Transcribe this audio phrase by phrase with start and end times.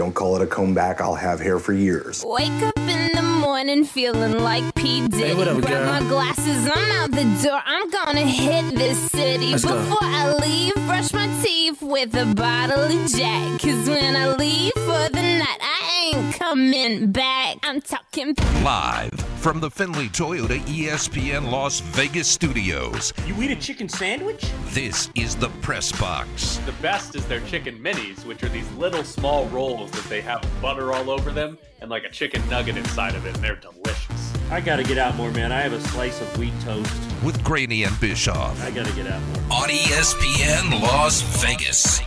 [0.00, 1.02] Don't call it a comeback.
[1.02, 2.24] I'll have hair for years.
[2.26, 5.06] Wake up in the morning feeling like P.
[5.06, 5.24] Diddy.
[5.24, 5.86] Hey, what up, Grab girl?
[5.92, 7.60] my glasses, I'm out the door.
[7.66, 9.50] I'm gonna hit this city.
[9.50, 9.76] Let's go.
[9.76, 13.60] Before I leave, brush my teeth with a bottle of Jack.
[13.60, 15.69] Cause when I leave for the night, I
[16.14, 17.56] ain't coming back.
[17.62, 23.88] I'm talking Live from the Findlay Toyota ESPN Las Vegas studios, You eat a chicken
[23.88, 24.44] sandwich?
[24.68, 26.58] this is the Press Box.
[26.66, 30.44] The best is their chicken minis, which are these little small rolls that they have
[30.60, 34.32] butter all over them and like a chicken nugget inside of it, and they're delicious.
[34.50, 35.52] I gotta get out more, man.
[35.52, 36.92] I have a slice of wheat toast.
[37.24, 39.62] with Graney and Bischoff I gotta get out more.
[39.62, 42.00] on ESPN Las Vegas.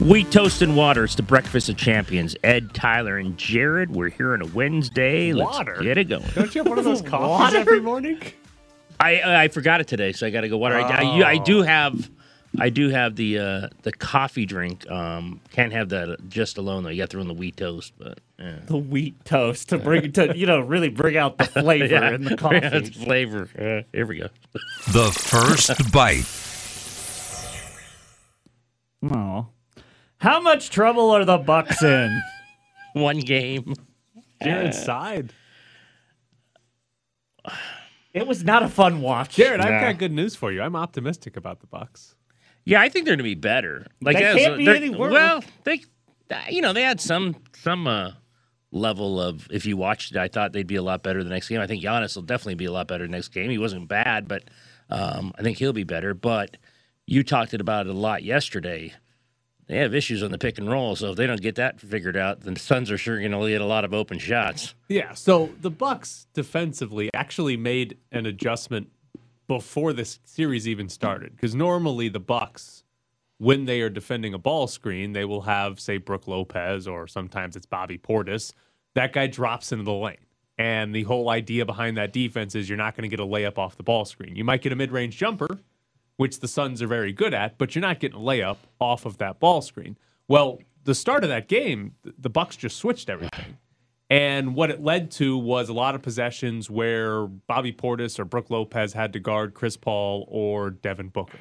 [0.00, 1.04] Wheat toast and water.
[1.04, 2.34] It's the breakfast of champions.
[2.42, 3.90] Ed, Tyler, and Jared.
[3.90, 5.34] We're here on a Wednesday.
[5.34, 5.78] Let's Water?
[5.82, 6.24] get it going.
[6.34, 8.18] Don't you have one of those coffees every morning?
[8.98, 10.76] I I forgot it today, so I got to go water.
[10.76, 12.10] I, I, I do have.
[12.58, 14.90] I do have the uh, the coffee drink.
[14.90, 16.88] Um, can't have that just alone though.
[16.88, 18.56] You got to throw in the wheat toast, but yeah.
[18.66, 22.14] the wheat toast to bring to you know really bring out the flavor yeah.
[22.14, 23.04] in the Yeah, it's coffee.
[23.04, 23.48] flavor.
[23.56, 24.28] Uh, here we go.
[24.92, 26.24] The first bite.
[29.14, 29.46] Oh.
[30.20, 32.22] How much trouble are the Bucks in?
[32.92, 33.74] One game.
[34.42, 35.32] Jared side.
[38.12, 39.36] it was not a fun watch.
[39.36, 39.80] Jared, I've Nah.
[39.80, 40.62] got good news for you.
[40.62, 42.14] I'm optimistic about the Bucks.
[42.64, 43.86] Yeah, I think they're going to be better.
[44.02, 45.12] Like They as- can't be any worse.
[45.12, 45.80] Well, they,
[46.50, 48.12] you know, they had some some uh,
[48.70, 49.48] level of.
[49.50, 51.60] If you watched it, I thought they'd be a lot better the next game.
[51.60, 53.50] I think Giannis will definitely be a lot better the next game.
[53.50, 54.44] He wasn't bad, but
[54.90, 56.12] um, I think he'll be better.
[56.12, 56.56] But
[57.06, 58.92] you talked about it a lot yesterday.
[59.70, 62.16] They have issues on the pick and roll, so if they don't get that figured
[62.16, 64.74] out, the Suns are sure going to get a lot of open shots.
[64.88, 68.90] Yeah, so the Bucks defensively actually made an adjustment
[69.46, 72.82] before this series even started because normally the Bucks
[73.38, 77.54] when they are defending a ball screen, they will have say Brook Lopez or sometimes
[77.54, 78.52] it's Bobby Portis.
[78.96, 80.16] That guy drops into the lane.
[80.58, 83.56] And the whole idea behind that defense is you're not going to get a layup
[83.56, 84.34] off the ball screen.
[84.34, 85.60] You might get a mid-range jumper,
[86.20, 89.16] which the Suns are very good at, but you're not getting a layup off of
[89.16, 89.96] that ball screen.
[90.28, 93.56] Well, the start of that game, the Bucks just switched everything.
[94.10, 98.50] And what it led to was a lot of possessions where Bobby Portis or Brook
[98.50, 101.38] Lopez had to guard Chris Paul or Devin Booker.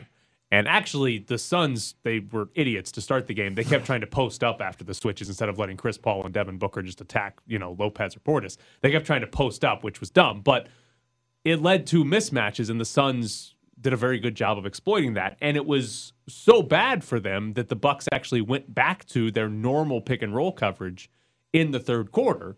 [0.49, 3.55] And actually, the Suns, they were idiots to start the game.
[3.55, 6.33] They kept trying to post up after the switches instead of letting Chris Paul and
[6.33, 8.55] Devin Booker just attack, you know, Lopez or Portis.
[8.79, 10.39] They kept trying to post up, which was dumb.
[10.39, 10.67] But
[11.43, 15.37] it led to mismatches, and the Suns did a very good job of exploiting that.
[15.41, 19.49] And it was so bad for them that the Bucks actually went back to their
[19.49, 21.09] normal pick and roll coverage
[21.53, 22.57] in the third quarter.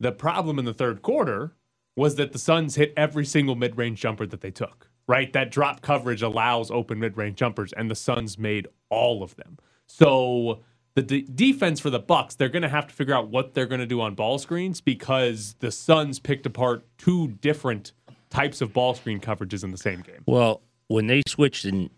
[0.00, 1.54] The problem in the third quarter
[1.96, 4.88] was that the Suns hit every single mid-range jumper that they took.
[5.08, 9.58] Right, that drop coverage allows open mid-range jumpers, and the Suns made all of them.
[9.86, 10.60] So
[10.94, 13.66] the de- defense for the Bucks, they're going to have to figure out what they're
[13.66, 17.92] going to do on ball screens because the Suns picked apart two different
[18.32, 20.22] types of ball screen coverages in the same game.
[20.26, 21.90] Well, when they switched and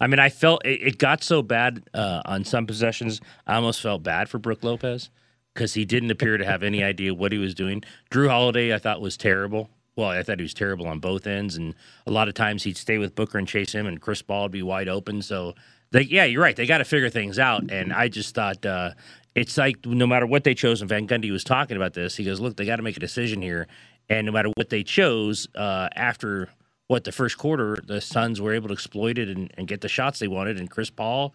[0.00, 3.20] I mean, I felt it, it got so bad uh, on some possessions.
[3.46, 5.10] I almost felt bad for Brook Lopez
[5.54, 7.82] because he didn't appear to have any idea what he was doing.
[8.10, 9.70] Jrue Holiday, I thought was terrible.
[9.94, 11.74] Well, I thought he was terrible on both ends, and
[12.06, 14.52] a lot of times he'd stay with Booker and chase him, and Chris Paul would
[14.52, 15.20] be wide open.
[15.20, 15.54] So,
[15.90, 16.56] they, yeah, you're right.
[16.56, 18.92] They got to figure things out, and I just thought uh,
[19.34, 22.16] it's like no matter what they chose, and Van Gundy was talking about this.
[22.16, 23.66] He goes, "Look, they got to make a decision here,
[24.08, 26.48] and no matter what they chose, uh, after
[26.88, 29.88] what the first quarter, the Suns were able to exploit it and, and get the
[29.88, 31.34] shots they wanted, and Chris Paul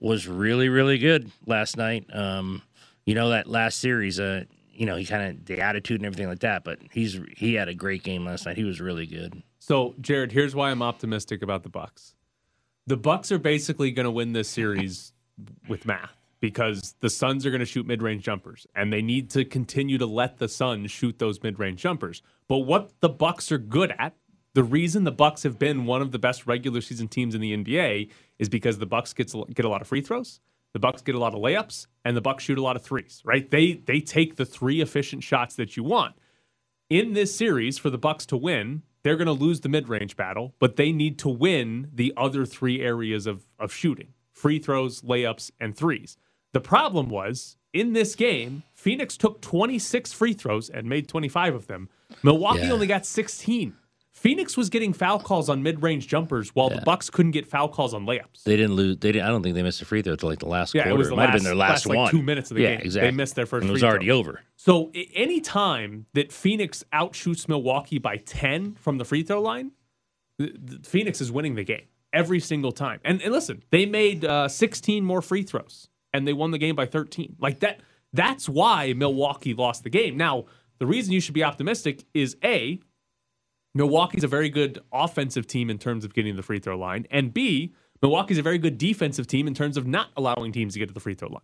[0.00, 2.04] was really, really good last night.
[2.12, 2.62] Um,
[3.06, 6.28] you know that last series, uh, you know he kind of the attitude and everything
[6.28, 8.56] like that, but he's he had a great game last night.
[8.56, 9.42] He was really good.
[9.58, 12.14] So, Jared, here's why I'm optimistic about the Bucks.
[12.86, 15.12] The Bucks are basically going to win this series
[15.68, 19.46] with math because the Suns are going to shoot mid-range jumpers and they need to
[19.46, 22.20] continue to let the Suns shoot those mid-range jumpers.
[22.48, 24.14] But what the Bucks are good at,
[24.52, 27.56] the reason the Bucks have been one of the best regular season teams in the
[27.56, 30.40] NBA is because the Bucks gets get a lot of free throws,
[30.74, 33.22] the Bucks get a lot of layups, and the Bucks shoot a lot of threes,
[33.24, 33.50] right?
[33.50, 36.14] They they take the three efficient shots that you want
[36.90, 40.54] in this series for the bucks to win they're going to lose the mid-range battle
[40.58, 45.50] but they need to win the other three areas of, of shooting free throws layups
[45.58, 46.18] and threes
[46.54, 51.66] the problem was in this game phoenix took 26 free throws and made 25 of
[51.66, 51.88] them
[52.22, 52.72] milwaukee Yeah.
[52.72, 53.74] only got 16
[54.12, 57.92] phoenix was getting foul calls on mid-range jumpers while the bucks couldn't get foul calls
[57.92, 58.96] on layups They didn't lose.
[58.98, 60.88] They didn't, I don't think they missed a free throw until like the last Yeah,
[60.88, 62.10] it was the might have last- been their last, last, like, one.
[62.12, 62.90] two minutes of the yeah, game.
[62.92, 64.18] They missed their first And it was already throw.
[64.18, 64.40] over.
[64.56, 69.72] So any time that Phoenix outshoots Milwaukee by 10 from the free throw line,
[70.84, 73.00] Phoenix is winning the game every single time.
[73.04, 76.74] And, and listen, they made uh, 16 more free throws and they won the game
[76.76, 77.36] by 13.
[77.38, 77.80] Like that
[78.14, 80.16] that's why Milwaukee lost the game.
[80.16, 80.44] Now,
[80.78, 82.78] the reason you should be optimistic is A,
[83.74, 87.06] Milwaukee's a very good offensive team in terms of getting to the free throw line,
[87.10, 90.78] and B, Milwaukee's a very good defensive team in terms of not allowing teams to
[90.78, 91.42] get to the free throw line.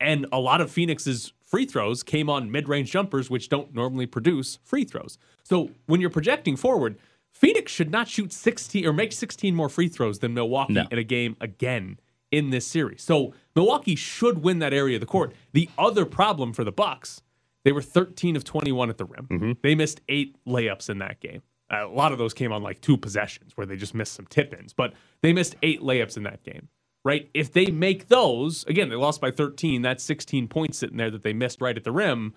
[0.00, 4.58] And a lot of Phoenix's free throws came on mid-range jumpers which don't normally produce
[4.64, 5.18] free throws.
[5.42, 6.98] So, when you're projecting forward,
[7.32, 10.86] Phoenix should not shoot 16 or make 16 more free throws than Milwaukee No.
[10.90, 11.98] in a game again
[12.32, 13.02] in this series.
[13.02, 15.32] So Milwaukee should win that area of the court.
[15.52, 17.22] The other problem for the Bucks,
[17.64, 19.28] they were 13 of 21 at the rim.
[19.30, 19.52] Mm-hmm.
[19.62, 21.42] They missed eight layups in that game.
[21.70, 24.72] A lot of those came on like two possessions where they just missed some tip-ins,
[24.72, 26.68] but they missed eight layups in that game.
[27.04, 27.28] Right?
[27.34, 29.82] If they make those, again, they lost by 13.
[29.82, 32.34] That's 16 points sitting there that they missed right at the rim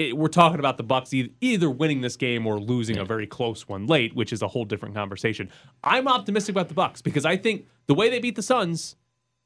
[0.00, 3.68] it, we're talking about the Bucks either winning this game or losing a very close
[3.68, 5.50] one late, which is a whole different conversation.
[5.84, 8.96] I'm optimistic about the Bucks because I think the way they beat the Suns,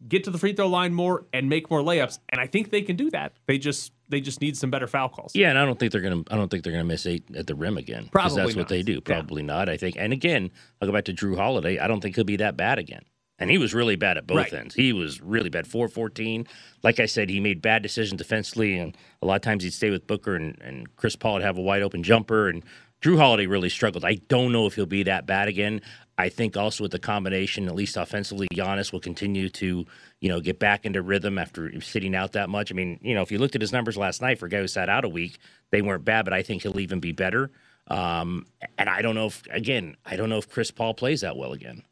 [0.07, 2.83] get to the free throw line more and make more layups, and I think they
[2.83, 3.33] can do that.
[3.47, 5.33] They just they just need some better foul calls.
[5.35, 6.23] Yeah, and I don't think they're gonna.
[6.31, 8.09] I don't think they're gonna miss eight at the rim again.
[8.13, 8.95] Probably that's what they do.
[8.95, 9.01] Yeah.
[9.05, 9.69] Probably not.
[9.69, 9.97] I think.
[9.99, 10.51] And again,
[10.81, 11.79] I'll go back to Jrue Holiday.
[11.79, 13.03] I don't think he'll be that bad again.
[13.39, 14.53] And he was really bad at both Right.
[14.55, 14.77] ends.
[14.77, 15.67] He was really bad.
[15.67, 16.47] 414.
[16.85, 19.91] Like I said, he made bad decisions defensively, and a lot of times he'd stay
[19.91, 22.63] with Booker, and, and Chris Paul would have a wide open jumper, and
[23.03, 24.05] Jrue Holiday really struggled.
[24.05, 25.81] I don't know if he'll be that bad again.
[26.17, 29.85] I think also with the combination, at least offensively, Giannis will continue to,
[30.21, 32.71] you know, get back into rhythm after sitting out that much.
[32.71, 34.61] I mean, you know, if you looked at his numbers last night for a guy
[34.61, 35.39] who sat out a week,
[35.71, 37.51] they weren't bad, but I think he'll even be better.
[37.89, 38.47] Um,
[38.79, 41.53] and I don't know if, again, I don't know if Chris Paul plays that well
[41.53, 41.83] again.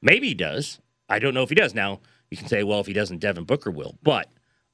[0.00, 0.80] Maybe he does.
[1.08, 1.74] I don't know if he does.
[1.74, 2.00] Now
[2.30, 3.98] you can say, well, if he doesn't, Devin Booker will.
[4.02, 4.28] But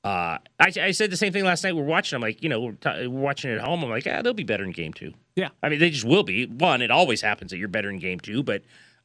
[0.05, 1.77] uh, I, I said the same thing last night.
[1.77, 2.17] We're watching.
[2.17, 3.83] I'm like, you know, we're, t- we're watching it at home.
[3.83, 5.13] I'm like, yeah, they'll be better in game two.
[5.37, 5.49] Yeah.
[5.63, 6.47] I mean, they just will be.
[6.47, 8.43] One, it always happens that you're better in game two.
[8.43, 8.63] But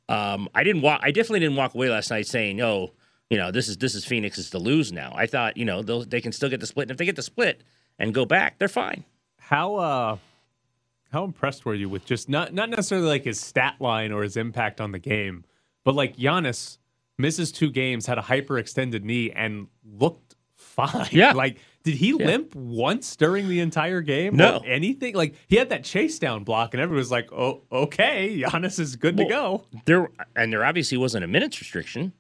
[0.10, 1.02] um, I didn't walk.
[1.04, 2.92] I definitely didn't walk away last night saying, oh,
[3.30, 5.14] you know, this is this is Phoenix's to lose now.
[5.16, 6.84] I thought, you know, they'll, they can still get the split.
[6.84, 7.64] And if they get the split
[8.00, 9.04] and go back, they're fine.
[9.38, 10.18] How uh
[11.12, 14.38] how impressed were you with just not not necessarily like his stat line or his
[14.38, 15.44] impact on the game,
[15.84, 16.78] but like Giannis
[17.18, 21.08] misses two games, had a hyperextended knee, and looked fine.
[21.12, 21.34] Yeah.
[21.34, 21.58] Like,
[21.88, 24.36] did he limp once during the entire game?
[24.36, 24.62] No.
[24.66, 25.16] Anything?
[25.16, 28.98] Like he had that chase down block, and everyone was like, "Oh, okay, Giannis is
[28.98, 32.12] good to go." There and there obviously wasn't a minutes restriction.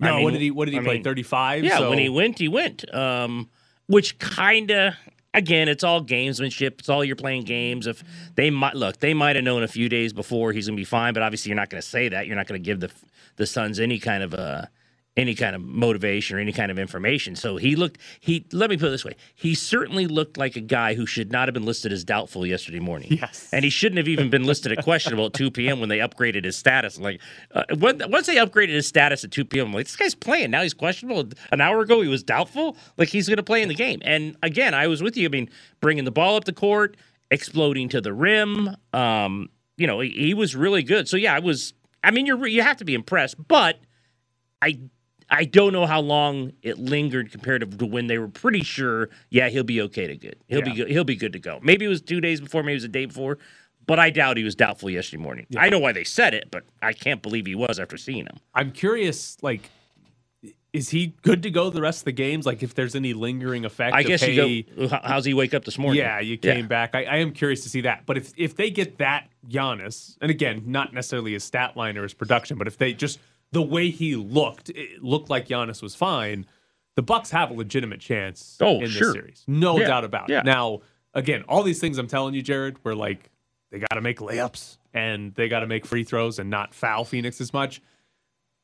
[0.00, 0.50] I No, mean, what did he?
[0.50, 1.02] What did he I play?
[1.02, 1.62] Thirty five.
[1.62, 2.92] Yeah, so, when he went, he went.
[2.92, 3.48] Um,
[3.86, 4.94] which kind of,
[5.34, 6.80] again, it's all gamesmanship.
[6.80, 7.86] It's all you're playing games.
[7.86, 8.02] If
[8.34, 10.84] they might look, they might have known a few days before he's going to be
[10.84, 12.26] fine, but obviously you're not going to say that.
[12.26, 12.90] You're not going to give the
[13.36, 14.66] the Suns any kind of uh
[15.16, 17.36] any kind of motivation or any kind of information.
[17.36, 18.00] So he looked.
[18.20, 21.30] He let me put it this way: he certainly looked like a guy who should
[21.30, 23.18] not have been listed as doubtful yesterday morning.
[23.20, 23.48] Yes.
[23.52, 25.80] and he shouldn't have even been listed at questionable at 2 p.m.
[25.80, 26.98] when they upgraded his status.
[26.98, 27.20] Like,
[27.54, 30.50] uh, when, once they upgraded his status at 2 p.m., I'm like, this guy's playing.
[30.50, 31.28] Now he's questionable.
[31.50, 32.76] An hour ago, he was doubtful.
[32.96, 34.00] Like, he's going to play in the game.
[34.02, 35.26] And again, I was with you.
[35.26, 35.50] I mean,
[35.80, 36.96] bringing the ball up the court,
[37.30, 38.74] exploding to the rim.
[38.92, 41.08] Um, you know, he, he was really good.
[41.08, 43.78] So, yeah, I was, I mean, you're, you have to be impressed, but
[44.62, 44.78] I,
[45.32, 49.48] I don't know how long it lingered compared to when they were pretty sure, yeah,
[49.48, 50.36] he'll be okay to good.
[50.46, 50.88] He'll be good.
[50.88, 51.58] He'll be good to go.
[51.62, 53.38] Maybe it was two days before, maybe it was a day before,
[53.86, 55.46] but I doubt he was doubtful yesterday morning.
[55.56, 58.36] I know why they said it, but I can't believe he was after seeing him.
[58.54, 59.70] I'm curious, like.
[60.72, 62.46] Is he good to go the rest of the games?
[62.46, 63.94] Like, if there's any lingering effect?
[63.94, 64.88] I of, guess hey, go.
[64.88, 65.98] How's he wake up this morning?
[65.98, 66.94] Yeah, you came back.
[66.94, 68.06] I, I am curious to see that.
[68.06, 72.04] But if if they get that Giannis, and again, not necessarily his stat line or
[72.04, 73.18] his production, but if they just
[73.52, 76.46] the way he looked, it looked like Giannis was fine.
[76.96, 79.08] The Bucks have a legitimate chance Oh, in sure.
[79.08, 80.40] this series, no Yeah, doubt about yeah.
[80.40, 80.44] it.
[80.44, 80.80] Now,
[81.14, 83.30] again, all these things I'm telling you, Jared, were like
[83.70, 87.04] they got to make layups and they got to make free throws and not foul
[87.04, 87.80] Phoenix as much.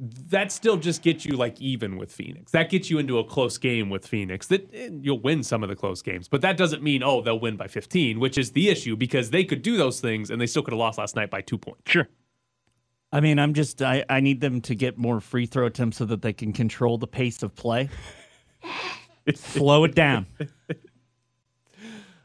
[0.00, 2.52] That still just gets you like even with Phoenix.
[2.52, 4.47] That gets you into a close game with Phoenix.
[4.47, 7.40] That eh, you'll win some of the close games, but that doesn't mean oh they'll
[7.40, 10.47] win by 15, which is the issue because they could do those things and they
[10.47, 11.90] still could have lost last night by two points.
[11.90, 12.07] Sure.
[13.12, 16.04] I mean, I'm just I, I need them to get more free throw attempts so
[16.06, 17.88] that they can control the pace of play.
[19.34, 20.26] Slow it down.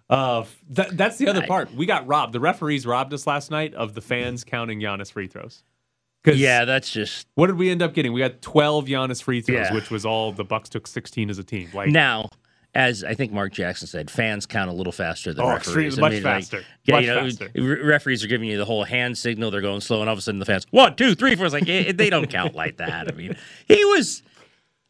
[0.10, 1.74] Uh, that, that's the other part.
[1.74, 2.34] We got robbed.
[2.34, 5.64] The referees robbed us last night of the fans counting Giannis free throws.
[6.26, 8.14] Yeah, that's just What did we end up getting?
[8.14, 9.74] We got 12 Giannis free throws, Yeah.
[9.74, 11.70] which was all the Bucks took 16 as a team.
[11.74, 12.30] Like now.
[12.76, 15.68] As I think Mark Jackson said, fans count a little faster than Oh, referees.
[15.94, 16.64] extremely- I much mean, like, faster.
[16.86, 17.50] yeah, Much you know, faster.
[17.56, 19.52] re- referees are giving you the whole hand signal.
[19.52, 21.46] They're going slow, and all of a sudden the fans one, two, three, four.
[21.46, 23.08] It's like eh, they don't count like that.
[23.08, 23.36] I mean,
[23.68, 24.24] he was.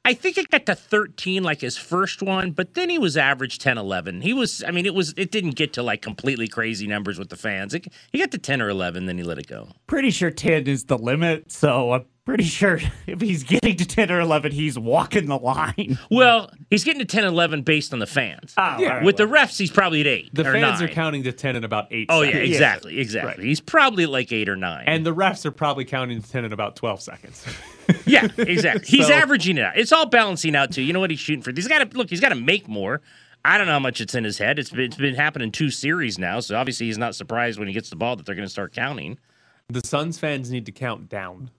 [0.05, 3.57] I think it got to 13 like his first one, but then he was average
[3.57, 4.19] 10, 11.
[4.19, 7.29] He was, I mean, it was, it didn't get to like completely crazy numbers with
[7.29, 7.73] the fans.
[7.73, 9.69] It, he got to 10 or 11, then he let it go.
[9.87, 14.11] Pretty sure ten is the limit, so uh, pretty sure if he's getting to 10
[14.11, 15.97] or 11, he's walking the line.
[16.09, 18.53] Well, he's getting to 10 11 based on the fans.
[18.57, 19.03] Oh, Yeah.
[19.03, 20.33] With the refs, he's probably at eight.
[20.33, 20.89] The or fans nine.
[20.89, 22.35] are counting to 10 in about 8 Oh, seconds.
[22.37, 22.99] Yeah, exactly.
[22.99, 23.29] Exactly.
[23.43, 23.47] Right.
[23.47, 24.83] He's probably like eight or nine.
[24.87, 27.45] And the refs are probably counting to 10 in about 12 seconds.
[28.05, 28.85] yeah, exactly.
[28.97, 29.77] He's So- averaging it out.
[29.77, 30.81] It's all balancing out, too.
[30.81, 31.51] You know what he's shooting for?
[31.51, 33.01] He's got to look, he's got to make more.
[33.45, 34.57] I don't know how much it's in his head.
[34.57, 37.73] It's been, it's been happening two series now, so obviously he's not surprised when he
[37.73, 39.19] gets the ball that they're going to start counting.
[39.67, 41.49] the Suns fans need to count down.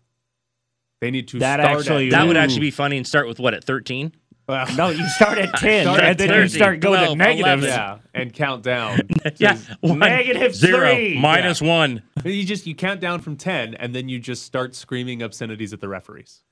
[1.04, 3.38] They need to That start actually- at, That would actually be funny and start with
[3.38, 4.10] what, at 13?
[4.48, 7.16] well, No, you start at 10, Start at and then you start going 12, to
[7.18, 7.64] negatives.
[7.64, 7.64] 11.
[7.68, 9.00] yeah, and count down.
[9.36, 9.56] Yeah.
[9.56, 11.18] So One, Negative zero, three.
[11.20, 12.02] minus one.
[12.24, 15.80] You just you count down from 10 and then you just start screaming obscenities at
[15.82, 16.42] the referees.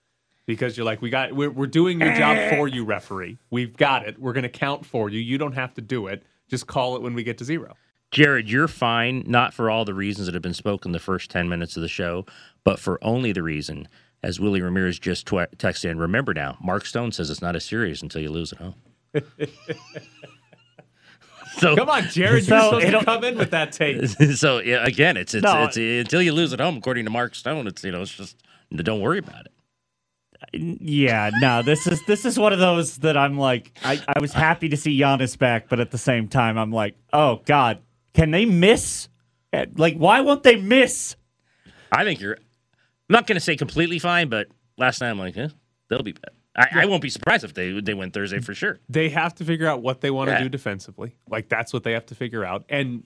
[0.44, 3.38] Because you're like, we got we're, we're doing your job for you, referee.
[3.50, 4.18] We've got it.
[4.20, 5.18] We're gonna count for you.
[5.18, 6.24] You don't have to do it.
[6.50, 7.74] Just call it when we get to zero.
[8.10, 11.48] Jared, you're fine, not for all the reasons that have been spoken the first 10
[11.48, 12.26] minutes of the show,
[12.62, 13.88] but for only the reason,
[14.22, 17.64] as Willie Ramirez just tw- texted in, remember now, Mark Stone says it's not as
[17.64, 18.74] serious until you lose at home.
[21.58, 24.06] so, Come on, Jared, So you're supposed to come in with that take.
[24.36, 25.64] so yeah, again, it's it's, No.
[25.64, 27.66] it's until you lose at home, according to Mark Stone.
[27.66, 28.36] It's you know, it's just
[28.74, 29.52] don't worry about it.
[30.54, 34.32] Yeah, no, this is this is one of those that I'm like, I, I was
[34.32, 37.78] happy to see Giannis back, but at the same time, I'm like, oh God,
[38.12, 39.08] can they miss?
[39.52, 41.16] Eh, Like, why won't they miss?
[41.90, 42.38] I think you're.
[43.12, 45.48] I'm not going to say completely fine, but last night I'm like, eh,
[45.90, 46.30] they'll be bad.
[46.56, 48.78] I, I won't be surprised if they they win Thursday for sure.
[48.88, 50.42] They have to figure out what they want to Yeah.
[50.44, 51.14] do defensively.
[51.28, 52.64] Like that's what they have to figure out.
[52.70, 53.04] And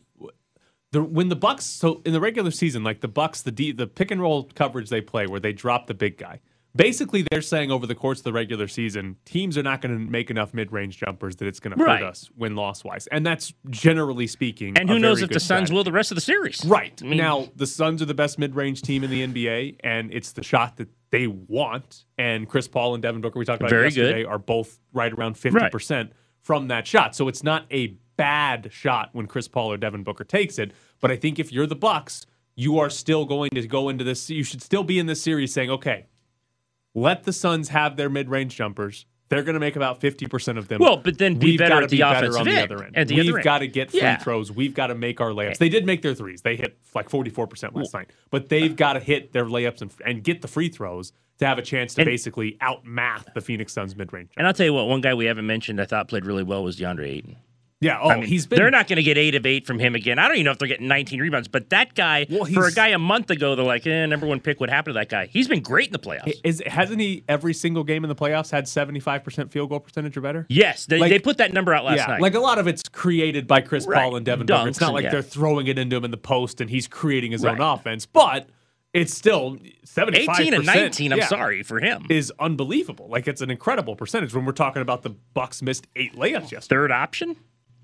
[0.92, 3.88] the when the Bucks so in the regular season, like the Bucks, the D, the
[3.88, 6.40] pick and roll coverage they play where they drop the big guy.
[6.76, 10.10] Basically, they're saying over the course of the regular season, teams are not going to
[10.10, 13.52] make enough mid-range jumpers that it's going to hurt us win loss wise, and that's
[13.70, 14.76] generally speaking.
[14.78, 15.74] And who knows if the Suns strategy.
[15.74, 16.64] will the rest of the series?
[16.64, 17.00] Right.
[17.02, 20.12] I mean- now, the Suns are the best mid range team in the NBA, and
[20.12, 22.04] it's the shot that they want.
[22.18, 23.96] And Chris Paul and Devin Booker, we talked about Very good.
[23.96, 26.10] yesterday, are both right around 50%
[26.42, 27.14] from that shot.
[27.16, 30.72] So it's not a bad shot when Chris Paul or Devin Booker takes it.
[31.00, 34.30] But I think if you're the Bucks, you are still going to go into this.
[34.30, 36.06] You should still be in this series saying, okay,
[36.96, 39.06] let the Suns have their mid range jumpers.
[39.28, 40.78] They're going to make about 50% of them.
[40.80, 42.96] Well, but then be We've better at the be better on the other end.
[42.96, 44.18] at the We've got to get free Yeah.
[44.18, 44.52] throws.
[44.52, 45.58] We've got to make our layups.
[45.58, 46.42] They did make their threes.
[46.42, 48.10] They hit like 44% last night.
[48.30, 51.58] But they've got to hit their layups and, and get the free throws to have
[51.58, 54.30] a chance to And- basically outmath the Phoenix Suns mid range.
[54.36, 56.62] And I'll tell you what, one guy we haven't mentioned I thought played really well
[56.62, 57.36] was DeAndre Ayton.
[57.86, 57.98] Yeah.
[58.00, 58.58] Oh, I mean, he's been.
[58.58, 60.18] they're not going to get eight of eight from him again.
[60.18, 62.72] I don't even know if they're getting 19 rebounds, but that guy, Well, for a
[62.72, 65.26] guy a month ago, they're like, eh, number one pick, what happened to that guy?
[65.26, 66.34] He's been great in the playoffs.
[66.44, 70.20] Is hasn't he every single game in the playoffs had 75% field goal percentage or
[70.20, 70.46] better?
[70.48, 72.20] yes, they, Like- they put that number out last yeah, night.
[72.20, 74.02] like a lot of it's created by Chris Right.
[74.02, 74.68] Paul and Devin Booker.
[74.68, 75.10] It's not like yeah.
[75.10, 78.48] they're throwing it into him in the post and he's creating his own offense, but
[78.92, 82.06] it's still 75 18 and 19, I'm sorry for him.
[82.08, 83.08] is unbelievable.
[83.08, 86.66] Like it's an incredible percentage when we're talking about the Bucks missed eight layups yesterday.
[86.80, 87.36] Third option?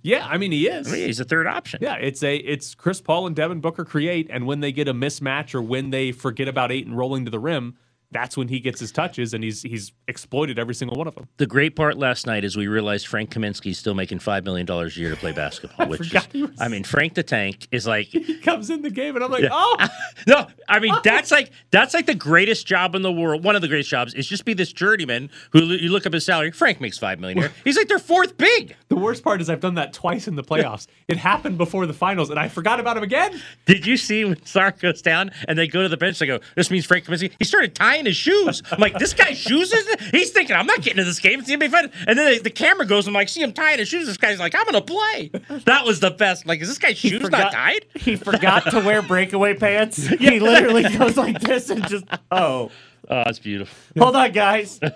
[0.02, 0.88] Yeah, I mean he is.
[0.88, 1.78] I mean, he's a third option.
[1.82, 4.94] yeah, it's a it's Chris Paul and Devin Booker create, and when they get a
[4.94, 7.76] mismatch or when they forget about eight and rolling to the rim,
[8.12, 11.28] that's when he gets his touches, and he's he's exploited every single one of them.
[11.38, 14.86] The great part last night is we realized Frank Kaminsky's still making $5 million a
[14.88, 18.38] year to play basketball, which is, was- I mean, Frank the Tank is like, He
[18.38, 19.76] comes in the game, and I'm like, oh,
[20.26, 21.00] No, I mean oh!
[21.02, 23.42] that's like that's like the greatest job in the world.
[23.42, 26.24] One of the greatest jobs is just be this journeyman who you look up his
[26.24, 26.50] salary.
[26.52, 27.52] Frank makes five million a year.
[27.64, 28.76] He's like their fourth big.
[28.88, 30.86] the worst part is I've done that twice in the playoffs.
[31.08, 33.40] it happened before the finals, and I forgot about him again.
[33.66, 36.18] Did you see when Saric goes down and they go to the bench?
[36.18, 38.62] They go, "This means Frank Kaminsky." He started tying his shoes.
[38.70, 41.38] I'm like, "This guy's shoes is." He's thinking, "I'm not getting to this game.
[41.40, 43.06] It's gonna be fun." And then the camera goes.
[43.06, 45.30] I'm like, "See him tying his shoes." This guy's like, "I'm gonna play."
[45.66, 46.46] That was the best.
[46.46, 47.86] Like, is this guy's shoes not tied?
[47.94, 50.06] He forgot to wear breakaway pants.
[50.22, 52.70] He literally goes like this and just, oh,
[53.10, 53.76] Oh, it's beautiful.
[54.02, 54.78] hold on, guys.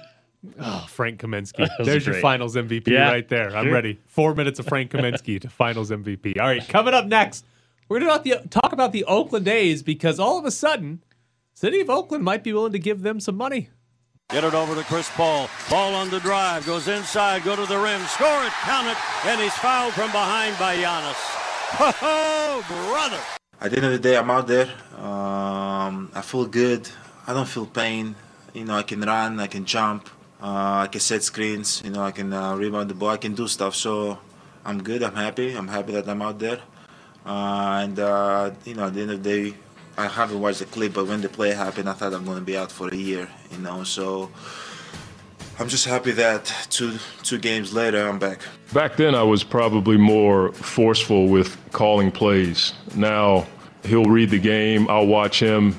[0.60, 1.68] Oh, Frank Kaminsky.
[1.78, 3.10] was There's your finals MVP Yeah.
[3.10, 3.56] right there.
[3.56, 3.98] I'm ready.
[4.06, 6.38] Four minutes of Frank Kaminsky to finals MVP.
[6.40, 7.44] All right, coming up next,
[7.88, 11.02] we're going to talk about the Oakland A's because all of a sudden,
[11.56, 13.70] City of Oakland might be willing to give them some money.
[14.28, 15.48] Get it over to Chris Paul.
[15.68, 16.66] Paul on the drive.
[16.66, 17.44] Goes inside.
[17.44, 18.02] Go to the rim.
[18.02, 18.52] Score it.
[18.68, 18.98] Count it.
[19.24, 21.16] And he's fouled from behind by Giannis.
[22.02, 23.18] Oh, brother.
[23.58, 24.68] At the end of the day, I'm out there.
[24.98, 26.90] Um, I feel good.
[27.26, 28.14] I don't feel pain.
[28.52, 30.10] You know, I can run, I can jump,
[30.42, 31.80] uh, I can set screens.
[31.82, 33.10] You know, I can uh, rebound the ball.
[33.10, 33.74] I can do stuff.
[33.74, 34.18] So
[34.62, 35.02] I'm good.
[35.02, 35.54] I'm happy.
[35.54, 36.60] I'm happy that I'm out there.
[37.24, 39.56] Uh, and uh, you know, at the end of the day,
[39.98, 42.44] I haven't watched the clip, but when the play happened, I thought I'm going to
[42.44, 43.28] be out for a year.
[43.50, 44.30] You know, so
[45.58, 48.40] I'm just happy that two two games later, I'm back.
[48.74, 52.74] Back then, I was probably more forceful with calling plays.
[52.94, 53.46] Now,
[53.84, 55.74] he'll read the game, I'll watch him,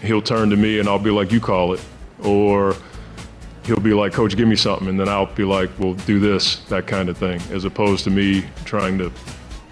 [0.00, 1.80] he'll turn to me and I'll be like, "You call it,"
[2.22, 2.74] or
[3.66, 6.56] he'll be like, "Coach, give me something," and then I'll be like, "Well, do this,"
[6.70, 9.12] that kind of thing, as opposed to me trying to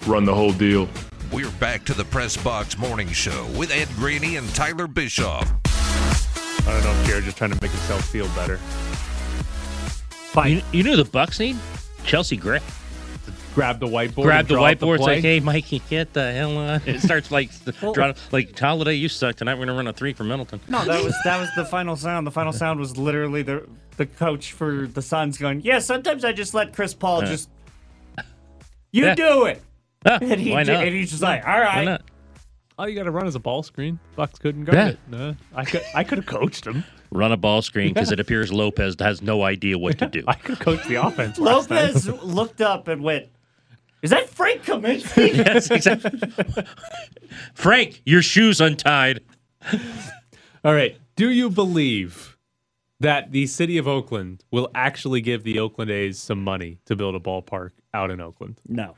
[0.07, 0.87] run the whole deal.
[1.33, 5.51] We're back to the Press Box Morning Show with Ed Graney and Tyler Bischoff.
[5.67, 8.59] I don't know if Jared just trying to make himself feel better.
[10.49, 11.57] You, you know the Bucks need
[12.05, 12.61] Chelsea Gray.
[13.55, 14.25] Grab the whiteboard.
[14.25, 14.97] Grab and the draw up whiteboard.
[14.97, 16.81] It's like, hey, Mikey, get the hell on.
[16.87, 17.51] It starts like
[17.95, 18.95] drawing, like Holiday.
[18.95, 19.55] You suck tonight.
[19.55, 20.61] We're gonna run a three for Middleton.
[20.69, 22.27] No, that was that was the final sound.
[22.27, 23.67] The final sound was literally the
[23.97, 27.31] the coach for the Suns going, "Yeah, sometimes I just let Chris Paul Yeah.
[27.31, 27.49] just
[28.93, 29.15] you Yeah.
[29.15, 29.63] do it."
[30.05, 30.85] Ah, And he why did- not?
[30.85, 32.03] and he's just like, "All Why not?
[32.79, 33.99] All you got to run is a ball screen.
[34.17, 34.89] Bucks couldn't guard Yeah.
[34.89, 34.99] it.
[35.09, 35.83] No, I could.
[35.95, 36.85] I could have coached him.
[37.11, 38.15] Run a ball screen because Yeah.
[38.15, 40.23] it appears Lopez has no idea what to do.
[40.29, 41.39] I could coach the offense.
[41.39, 43.29] Lopez looked up and went,
[44.03, 46.21] "Is that Frank Kaminsky?" yes, exactly.
[47.55, 49.21] Frank, your shoes untied.
[50.65, 50.97] All right.
[51.17, 52.37] Do you believe
[53.01, 57.15] that the city of Oakland will actually give the Oakland A's some money to build
[57.15, 58.61] a ballpark out in Oakland?
[58.69, 58.97] No.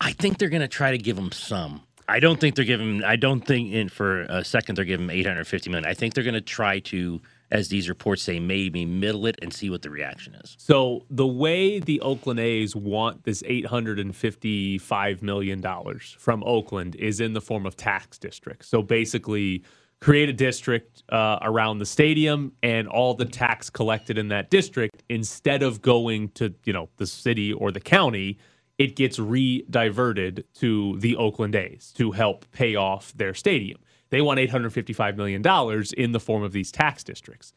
[0.00, 1.82] I think they're going to try to give him some.
[2.08, 3.04] I don't think they're giving.
[3.04, 5.86] I don't think in for a second they're giving him 850 million.
[5.86, 9.52] I think they're going to try to, as these reports say, maybe middle it and
[9.52, 10.56] see what the reaction is.
[10.58, 16.42] So the way the Oakland A's want this eight hundred and fifty-five million dollars from
[16.44, 18.68] Oakland is in the form of tax districts.
[18.68, 19.62] So basically,
[20.00, 25.02] create a district uh, around the stadium, and all the tax collected in that district,
[25.10, 28.38] instead of going to you know the city or the county,
[28.78, 33.80] it gets re-diverted to the Oakland A's to help pay off their stadium.
[34.10, 37.52] They want eight hundred fifty-five million dollars in the form of these tax districts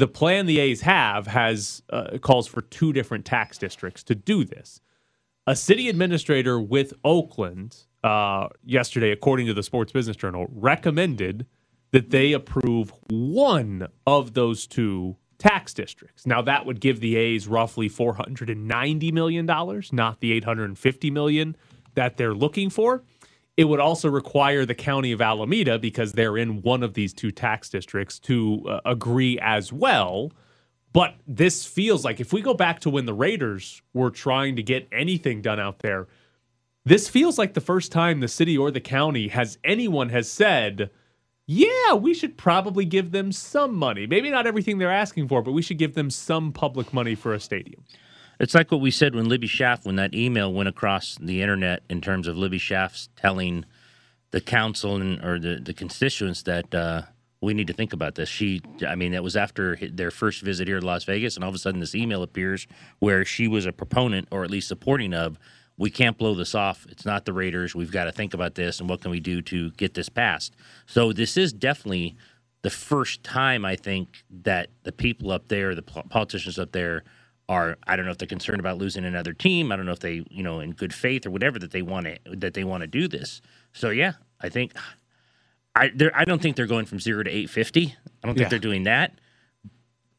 [0.00, 4.44] the plan the A's have has uh, calls for two different tax districts to do
[4.44, 4.80] this.
[5.46, 11.46] A city administrator with Oakland uh, yesterday, according to the Sports Business Journal, recommended
[11.92, 16.26] that they approve one of those two tax districts.
[16.26, 21.56] Now that would give the A's roughly 490 million dollars, not the 850 million
[21.94, 23.02] that they're looking for.
[23.56, 27.30] It would also require the county of Alameda, because they're in one of these two
[27.30, 30.32] tax districts, to uh, agree as well.
[30.92, 34.62] But this feels like if we go back to when the Raiders were trying to
[34.62, 36.08] get anything done out there,
[36.84, 40.90] this feels like the first time the city or the county has anyone has said,
[41.52, 44.06] yeah, we should probably give them some money.
[44.06, 47.34] Maybe not everything they're asking for, but we should give them some public money for
[47.34, 47.82] a stadium.
[48.38, 51.82] It's like what we said when Libby Schaaf, when that email went across the internet
[51.90, 53.64] in terms of Libby Schaaf's telling
[54.30, 57.02] the council and or the, the constituents that uh,
[57.40, 58.28] we need to think about this.
[58.28, 61.48] She, I mean, that was after their first visit here to Las Vegas, and all
[61.48, 62.68] of a sudden this email appears
[63.00, 65.36] where she was a proponent or at least supporting of.
[65.80, 66.86] We can't blow this off.
[66.90, 67.74] It's not the Raiders.
[67.74, 70.54] We've got to think about this and what can we do to get this passed.
[70.84, 72.16] So this is definitely
[72.60, 77.04] the first time I think that the people up there, the politicians up there,
[77.48, 79.72] are I don't know if they're concerned about losing another team.
[79.72, 82.04] I don't know if they, you know, in good faith or whatever that they want
[82.06, 83.40] to that they want to do this.
[83.72, 84.72] So yeah, I think
[85.74, 87.96] I I don't think they're going from zero to eight fifty.
[88.22, 88.48] I don't think Yeah.
[88.50, 89.18] they're doing that.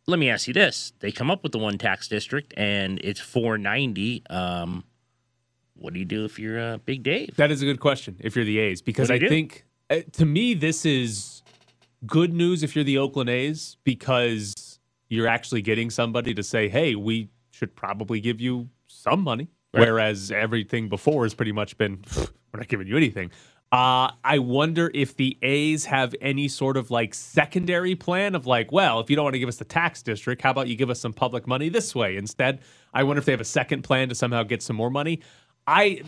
[0.07, 3.19] Let me ask you this: They come up with the one tax district, and it's
[3.19, 4.23] four ninety.
[4.27, 4.85] Um,
[5.81, 7.35] what do you do if you're uh, Big Dave?
[7.37, 10.25] That is a good question if you're the A's because I do think uh, to
[10.25, 11.41] me this is
[12.05, 16.95] good news if you're the Oakland A's because you're actually getting somebody to say, "Hey,
[16.95, 19.81] we should probably give you some money," Right.
[19.87, 23.31] whereas everything before has pretty much been, "We're not giving you anything."
[23.73, 28.69] Uh, I wonder if the A's have any sort of like secondary plan of like,
[28.69, 30.89] well, if you don't want to give us the tax district, how about you give
[30.89, 32.59] us some public money this way instead?
[32.93, 35.21] I wonder if they have a second plan to somehow get some more money.
[35.67, 36.01] I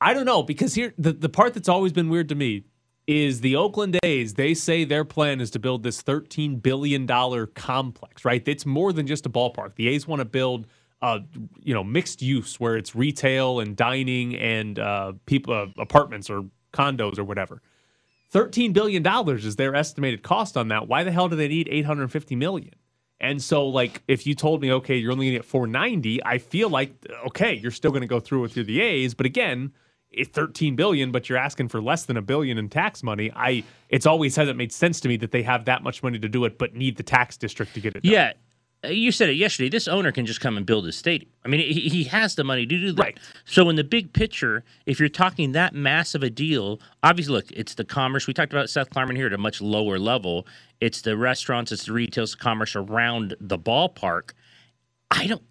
[0.00, 2.64] I don't know because here the, the part that's always been weird to me
[3.06, 4.34] is the Oakland A's.
[4.34, 8.24] They say their plan is to build this thirteen billion dollar complex.
[8.24, 9.74] Right, it's more than just a ballpark.
[9.74, 10.66] The A's want to build.
[11.02, 11.20] Uh,
[11.62, 16.44] you know, mixed use where it's retail and dining and uh, people uh, apartments or
[16.74, 17.62] condos or whatever.
[18.28, 20.88] Thirteen billion dollars is their estimated cost on that.
[20.88, 22.74] Why the hell do they need eight hundred fifty million?
[23.20, 26.38] And so, like, if you told me, okay, you're only going to get 490, I
[26.38, 26.92] feel like,
[27.26, 29.12] okay, you're still going to go through with your the A's.
[29.12, 29.72] But again,
[30.10, 33.30] it's 13 billion, but you're asking for less than a billion in tax money.
[33.36, 36.28] I, it's always hasn't made sense to me that they have that much money to
[36.28, 38.02] do it, but need the tax district to get it.
[38.02, 38.12] Done.
[38.12, 38.32] Yeah.
[38.82, 39.68] You said it yesterday.
[39.68, 41.30] This owner can just come and build his stadium.
[41.44, 43.02] I mean, he, he has the money to do that.
[43.02, 43.18] Right.
[43.44, 47.74] So, in the big picture, if you're talking that massive a deal, obviously, look, it's
[47.74, 48.26] the commerce.
[48.26, 50.46] We talked about Seth Klarman here at a much lower level.
[50.80, 54.30] It's the restaurants, it's the retail commerce around the ballpark.
[55.10, 55.42] I don't,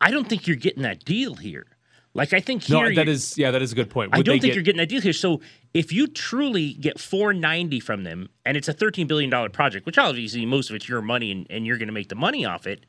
[0.00, 1.66] I don't think you're getting that deal here.
[2.14, 4.10] Like I think here No, that is yeah, that is a good point.
[4.12, 5.12] I don't think get- you're getting that deal here.
[5.12, 5.40] So
[5.74, 9.98] if you truly get 490 from them, and it's a 13 billion dollar project, which
[9.98, 12.66] obviously most of it's your money, and, and you're going to make the money off
[12.66, 12.86] it,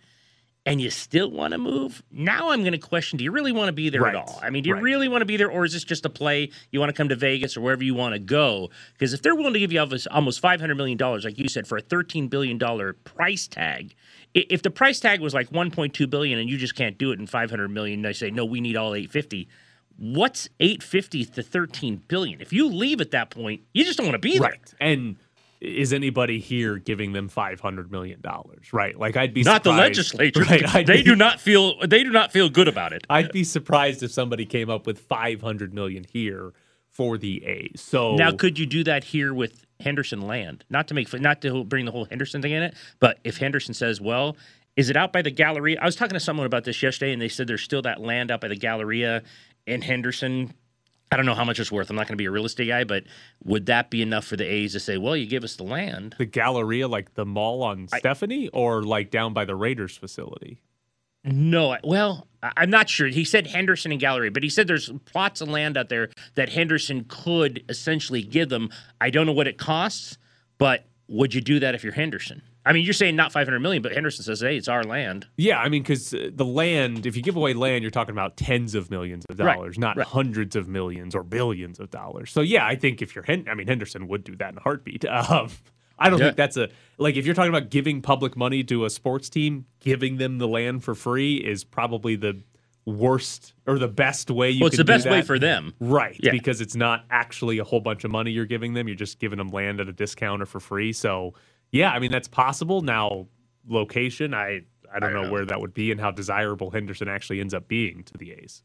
[0.66, 3.68] and you still want to move, now I'm going to question: Do you really want
[3.68, 4.16] to be there Right.
[4.16, 4.40] at all?
[4.42, 4.84] I mean, do you Right.
[4.84, 6.50] really want to be there, or is this just a play?
[6.72, 8.70] You want to come to Vegas or wherever you want to go?
[8.94, 11.68] Because if they're willing to give you almost- almost 500 million dollars, like you said,
[11.68, 13.96] for a 13 billion dollar price tag.
[14.34, 17.26] If the price tag was like 1.2 billion and you just can't do it in
[17.26, 19.48] 500 million, they say no, we need all 850
[20.00, 24.14] what's 850 to 13 billion if you leave at that point you just don't want
[24.14, 24.74] to be there right.
[24.80, 25.18] And
[25.62, 28.72] is anybody here giving them five hundred million dollars?
[28.72, 28.98] Right.
[28.98, 30.86] Like I'd be not the legislature Right.
[30.86, 34.02] They be- do not feel they do not feel good about it I'd be surprised
[34.02, 36.54] if somebody came up with five hundred million here
[36.88, 37.82] for the A's.
[37.82, 41.64] So now could you do that here with henderson land not to make not to
[41.64, 44.36] bring the whole henderson thing in it but if henderson says well
[44.76, 47.22] is it out by the galleria i was talking to someone about this yesterday and
[47.22, 49.24] they said there's still that land out by the galleria
[49.66, 50.54] in henderson
[51.12, 51.90] I don't know how much it's worth.
[51.90, 53.04] I'm not going to be a real estate guy, but
[53.44, 56.16] would that be enough for the A's to say, "Well, you give us the land"?
[56.20, 60.62] the Galleria, like the mall on Stephanie, or like down by the Raiders facility?
[61.24, 63.08] No, well, I'm not sure.
[63.08, 66.50] He said Henderson and Gallery, but he said there's plots of land out there that
[66.50, 68.70] Henderson could essentially give them.
[69.02, 70.18] I don't know what it costs,
[70.58, 72.42] but would you do that if you're Henderson?
[72.66, 75.60] I mean, you're saying not 500 million, but Henderson says, "Hey, it's our land." Yeah,
[75.60, 78.92] I mean, because the land, if you give away land, you're talking about tens of
[78.92, 80.06] millions of Right, dollars, not right.
[80.06, 82.32] hundreds of millions or billions of dollars.
[82.32, 84.62] So yeah, I think if you're, Hen- I mean, Henderson would do that in a
[84.62, 85.04] heartbeat.
[85.10, 85.50] Um,
[86.00, 86.26] I don't Yeah.
[86.28, 89.66] think that's a like if you're talking about giving public money to a sports team,
[89.80, 92.42] giving them the land for free is probably the
[92.86, 94.62] worst or the best way you.
[94.62, 95.74] Well, it's the do best way for them.
[95.80, 96.32] Right, Yeah.
[96.32, 98.88] because it's not actually a whole bunch of money you're giving them.
[98.88, 100.92] You're just giving them land at a discount or for free.
[100.94, 101.34] So,
[101.72, 102.82] yeah, I mean that's possible.
[102.82, 103.28] Now,
[103.68, 107.54] location, I I don't, know, where that would be and how desirable Henderson actually ends
[107.54, 108.64] up being to the A's.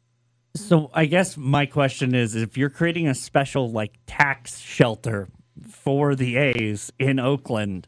[0.55, 5.27] So I guess my question is if you're creating a special like tax shelter
[5.61, 7.87] for the A's in Oakland,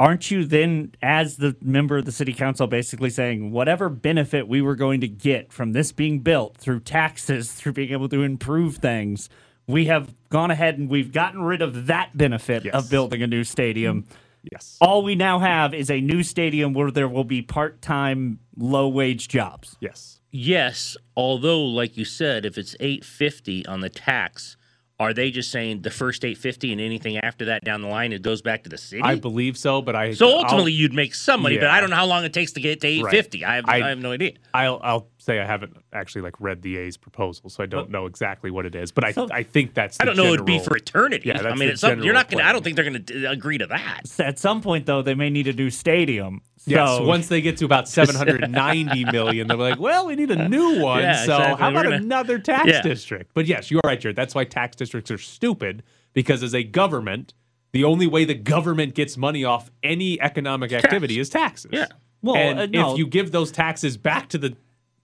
[0.00, 4.62] aren't you then as the member of the city council basically saying whatever benefit we
[4.62, 8.76] were going to get from this being built through taxes, through being able to improve
[8.76, 9.28] things,
[9.66, 13.44] we have gone ahead and we've gotten rid of that benefit of building a new
[13.44, 14.06] stadium.
[14.50, 14.78] Yes.
[14.80, 19.28] All we now have is a new stadium where there will be part-time low wage
[19.28, 19.76] jobs.
[19.80, 20.20] Yes.
[20.30, 24.57] Yes, although, like you said, if it's 850 on the tax,
[25.00, 28.20] are they just saying the first 850 and anything after that down the line it
[28.22, 29.00] goes back to the city?
[29.02, 31.90] I believe so, but I so I'll- ultimately, you'd make some money, but I don't
[31.90, 33.44] know how long it takes to get to 850.
[33.44, 34.32] I, have, I, have no idea.
[34.52, 38.06] I'll I'll say I haven't actually like read the A's proposal, so I don't know
[38.06, 38.90] exactly what it is.
[38.90, 41.28] But I So- I think that's I don't know it'd be for eternity.
[41.28, 42.90] Yeah, I that's mean, the it's something, you're not going to, I don't think they're
[42.90, 44.02] going to agree to that.
[44.18, 46.42] At some point, though, they may need a new stadium.
[46.70, 47.88] Yes, So- once they get to about
[48.42, 51.00] 790 million, they're like, well, we need a new one.
[51.02, 51.58] Yeah, so exactly.
[51.60, 52.82] how We're about gonna- another tax Yeah.
[52.82, 53.30] district?
[53.34, 54.16] But yes, you're right, Jared.
[54.16, 57.34] That's why tax districts are stupid because as a government,
[57.72, 61.70] the only way the government gets money off any economic activity is taxes.
[61.72, 61.86] Yeah.
[62.22, 62.92] Well, and uh, no.
[62.92, 64.56] if you give those taxes back to the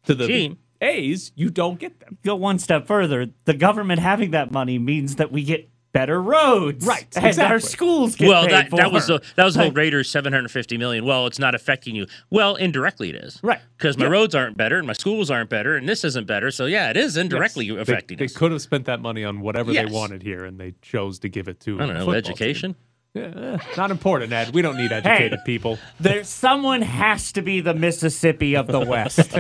[0.04, 0.58] to the Team.
[0.80, 2.18] A's, you don't get them.
[2.24, 6.84] go one step further, the government having that money means that we get better roads,
[6.84, 7.60] Right, And our exactly.
[7.60, 8.76] schools get Well, paid that, for.
[8.76, 11.06] that was the that was the whole Like, Raiders 750 million.
[11.06, 12.06] Well, it's not affecting you.
[12.28, 13.40] Well, indirectly it is.
[13.42, 13.60] Right.
[13.78, 14.10] Because my Yeah.
[14.10, 16.50] roads aren't better and my schools aren't better and this isn't better.
[16.50, 17.78] So yeah, it is indirectly Yes.
[17.88, 18.32] affecting They, us.
[18.34, 19.86] they could have spent that money on whatever Yes.
[19.88, 21.80] they wanted here, and they chose to give it to.
[21.80, 22.74] I don't know, education.
[22.74, 22.80] team.
[23.16, 24.52] Yeah, not important, Ed.
[24.52, 25.78] We don't need educated people.
[26.00, 29.30] there, someone has to be the Mississippi of the West.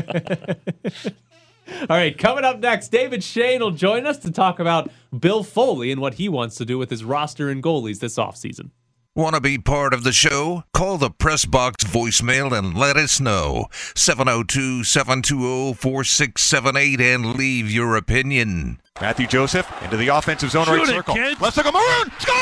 [1.80, 5.90] All right, coming up next, David Schoen will join us to talk about Bill Foley
[5.90, 8.70] and what he wants to do with his roster and goalies this offseason.
[9.16, 10.64] Want to be part of the show?
[10.74, 13.66] Call the Press Box voicemail and let us know.
[13.94, 18.80] 702 720 4678 and leave your opinion.
[19.00, 21.14] Matthew Joseph into the offensive zone right Shoot it, circle.
[21.14, 21.40] kid.
[21.40, 22.10] Left circle, Maroon!
[22.18, 22.34] Score!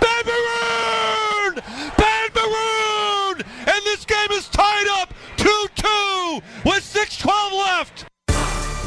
[0.00, 1.62] Ben Maroon!
[1.96, 3.42] Ben Maroon!
[3.66, 5.12] And this game is tied up
[6.28, 8.04] 2-2 with 6.12 left.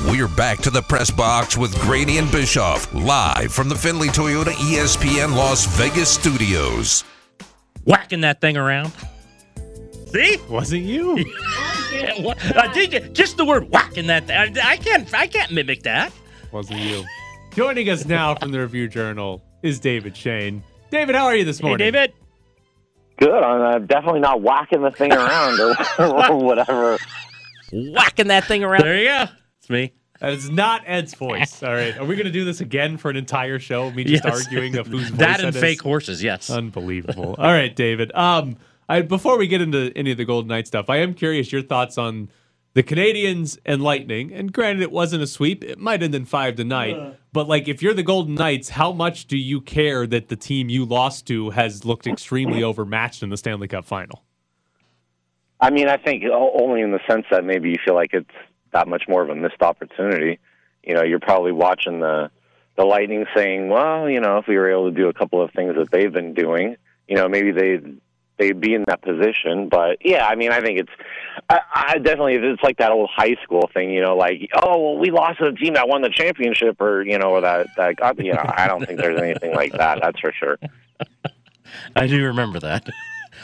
[0.10, 4.52] We're back to the Press Box with Graney and Bischoff, live from the Findlay Toyota
[4.54, 7.04] ESPN Las Vegas studios.
[7.86, 8.92] Whacking that thing around.
[10.08, 10.38] See?
[10.50, 11.18] Wasn't you?
[11.94, 14.36] Yeah, what, I did get- just the word whacking that thing.
[14.36, 16.12] I, I can't I can't mimic that.
[16.52, 17.06] Wasn't you?
[17.54, 20.64] Joining us now from the Review Journal is David Schoen.
[20.90, 21.86] David, how are you this morning?
[21.86, 22.10] Hey, morning?
[22.10, 22.22] David.
[23.18, 23.44] Good.
[23.44, 25.76] I'm uh, definitely not whacking the thing around or,
[26.30, 26.98] or whatever.
[27.72, 28.84] Whacking that thing around.
[28.84, 29.26] There you go.
[29.60, 29.94] It's me.
[30.20, 31.64] That is not Ed's voice.
[31.64, 31.98] All right.
[31.98, 33.90] Are we going to do this again for an entire show?
[33.92, 34.46] Me just Yes.
[34.46, 35.62] arguing of whose voice That and is?
[35.62, 36.50] fake horses, yes.
[36.50, 37.36] Unbelievable.
[37.38, 38.12] All right, David.
[38.16, 38.58] Um,
[38.88, 41.62] I, before we get into any of the Golden Knight stuff, I am curious your
[41.64, 42.30] thoughts on
[42.74, 46.56] the Canadiens and Lightning, and granted it wasn't a sweep, it might end in five
[46.56, 47.18] tonight.
[47.34, 50.70] But like if you're the Golden Knights, how much do you care that the team
[50.70, 54.24] you lost to has looked extremely overmatched in the Stanley Cup final?
[55.62, 58.30] I mean, I think only in the sense that maybe you feel like it's
[58.74, 60.40] that much more of a missed opportunity.
[60.84, 62.32] You know, you're probably watching the
[62.78, 65.52] the Lightning saying, "Well, you know, if we were able to do a couple of
[65.52, 67.80] things that they've been doing, you know, maybe they
[68.38, 70.92] they'd be in that position." But yeah, I mean, I think it's
[71.48, 74.98] I, I definitely it's like that old high school thing, you know, like oh, well,
[74.98, 77.98] we lost to the team that won the championship, or you know, or that that
[77.98, 80.00] got, you know, I don't think there's anything like that.
[80.02, 80.58] That's for sure.
[81.96, 82.90] I do remember that.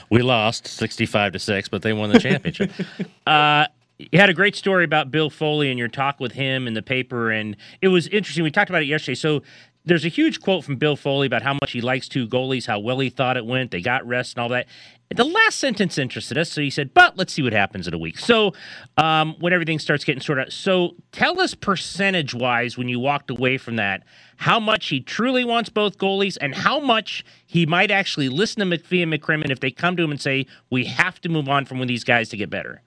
[0.09, 2.71] We lost 65 to 6, but they won the championship.
[3.27, 3.65] uh,
[3.97, 6.81] you had a great story about Bill Foley and your talk with him in the
[6.81, 8.43] paper, and it was interesting.
[8.43, 9.15] We talked about it yesterday.
[9.15, 9.41] So
[9.85, 12.79] there's a huge quote from Bill Foley about how much he likes two goalies, how
[12.79, 14.67] well he thought it went, they got rest and all that.
[15.15, 17.97] The last sentence interested us, so he said, "But let's see what happens in a
[17.97, 18.53] week." So
[18.97, 23.57] um, when everything starts getting sorted out, so tell us percentage-wise when you walked away
[23.57, 24.03] from that,
[24.35, 28.77] how much he truly wants both goalies, and how much he might actually listen to
[28.77, 31.65] McPhee and McCrimmon if they come to him and say, "We have to move on
[31.65, 32.81] from one of these guys to get better."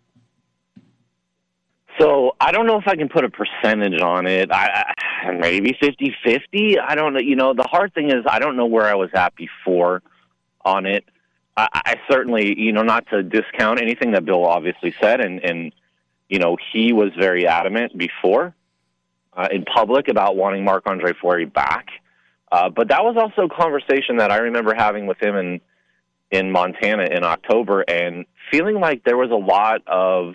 [1.99, 4.53] So I don't know if I can put a percentage on it.
[4.53, 4.93] I,
[5.25, 6.77] I maybe 50-50.
[6.87, 7.21] I don't know.
[7.21, 10.03] You know, the hard thing is I don't know where I was at before
[10.65, 11.05] on it.
[11.57, 15.73] I, I certainly, you know, not to discount anything that Bill obviously said, and and
[16.29, 18.55] you know he was very adamant before
[19.37, 21.89] uh, in public about wanting Marc Andre Fleury back.
[22.53, 25.61] Uh, but that was also a conversation that I remember having with him in
[26.31, 30.35] in Montana in October, and feeling like there was a lot of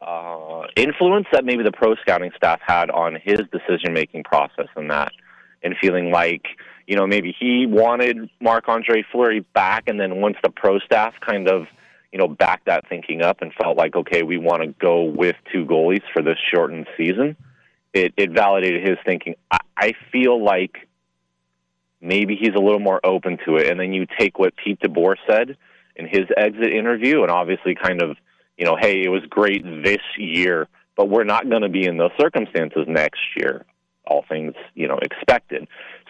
[0.00, 4.90] uh, influence that maybe the pro scouting staff had on his decision making process and
[4.90, 5.12] that,
[5.62, 6.44] and feeling like
[6.86, 11.14] you know maybe he wanted Marc Andre Fleury back, and then once the pro staff
[11.20, 11.66] kind of
[12.12, 15.36] you know backed that thinking up and felt like okay, we want to go with
[15.52, 17.36] two goalies for this shortened season,
[17.92, 19.34] it it validated his thinking.
[19.50, 20.88] I, I feel like
[22.00, 25.16] maybe he's a little more open to it, and then you take what Pete DeBoer
[25.28, 25.56] said
[25.96, 28.16] in his exit interview, and obviously kind of
[28.56, 31.96] you know, hey, it was great this year, but we're not going to be in
[31.96, 33.64] those circumstances next year,
[34.06, 35.66] all things, you know, expected.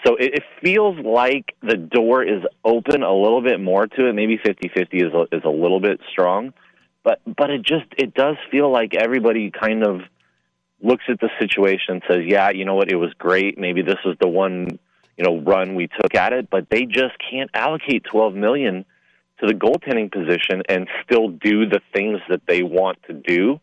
[0.07, 4.13] So it, it feels like the door is open a little bit more to it.
[4.13, 6.53] Maybe 50-50 is a, is a little bit strong,
[7.03, 10.03] but but it just it does feel like everybody kind of
[10.83, 13.59] looks at the situation and says, yeah, you know what, it was great.
[13.59, 14.79] Maybe this was the one,
[15.17, 18.85] you know, run we took at it, but they just can't allocate 12 million
[19.41, 23.61] to the goaltending position and still do the things that they want to do.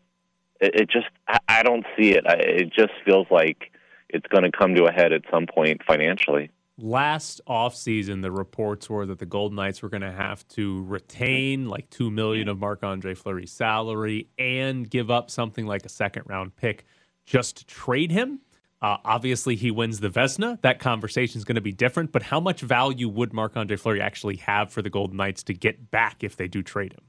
[0.60, 2.26] It, it just, I, I don't see it.
[2.26, 3.70] I, it just feels like
[4.12, 6.50] it's going to come to a head at some point financially.
[6.78, 11.68] Last offseason, the reports were that the Golden Knights were going to have to retain
[11.68, 16.24] like two million of Marc Andre Fleury's salary and give up something like a second
[16.26, 16.86] round pick
[17.26, 18.40] just to trade him.
[18.80, 20.60] Uh, obviously, he wins the Vezina.
[20.62, 22.10] That conversation is going to be different.
[22.10, 25.54] But how much value would Marc Andre Fleury actually have for the Golden Knights to
[25.54, 27.04] get back if they do trade him?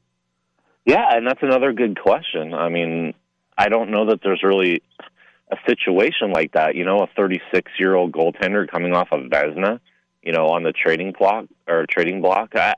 [0.86, 2.54] Yeah, and that's another good question.
[2.54, 3.16] I mean,
[3.58, 4.84] I don't know that there's really
[5.52, 6.76] a situation like that.
[6.76, 9.80] You know, a 36 year old goaltender coming off of Vezina,
[10.22, 12.56] you know, on the trading block or trading block.
[12.56, 12.76] I,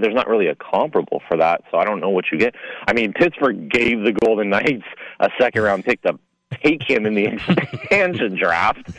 [0.00, 2.54] there's not really a comparable for that, so I don't know what you get.
[2.86, 4.84] I mean, Pittsburgh gave the Golden Knights
[5.20, 6.18] a second round pick to
[6.62, 7.24] take him in the
[7.72, 8.90] expansion draft.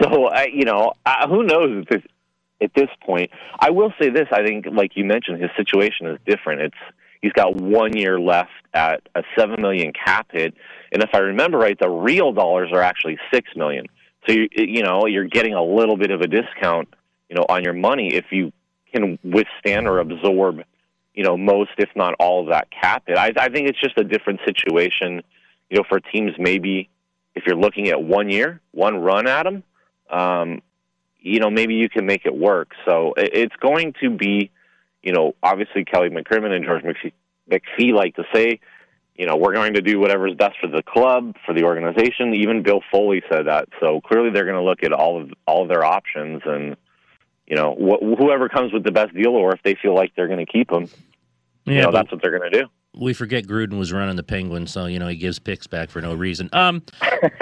[0.00, 2.02] So, uh, you know, uh, who knows this,
[2.60, 3.30] at this point?
[3.58, 6.60] I will say this: I think, like you mentioned, his situation is different.
[6.60, 6.76] It's
[7.22, 10.54] he's got one year left at a seven million cap hit,
[10.92, 13.86] and if I remember right, the real dollars are actually six million.
[14.26, 16.88] So you you know you're getting a little bit of a discount,
[17.28, 18.52] you know, on your money if you
[18.92, 20.62] can withstand or absorb,
[21.14, 23.18] you know, most if not all of that cap hit.
[23.18, 25.22] I, I think it's just a different situation,
[25.68, 26.88] you know, for teams maybe
[27.34, 29.62] if you're looking at one year, one run at them,
[30.10, 30.62] um,
[31.20, 32.72] you know, maybe you can make it work.
[32.86, 34.50] So it, it's going to be,
[35.02, 37.12] you know, obviously Kelly McCrimmon and George McPhee,
[37.50, 38.60] McPhee like to say,
[39.14, 42.34] you know, we're going to do whatever's best for the club, for the organization.
[42.34, 43.68] Even Bill Foley said that.
[43.80, 46.76] So clearly, they're going to look at all of all of their options, and
[47.46, 50.28] you know, wh- whoever comes with the best deal, or if they feel like they're
[50.28, 50.88] going to keep them,
[51.64, 52.68] you know, that's what they're going to do.
[52.96, 56.00] We forget Gruden was running the Penguins, so you know he gives picks back for
[56.00, 56.48] no reason.
[56.52, 56.82] Um,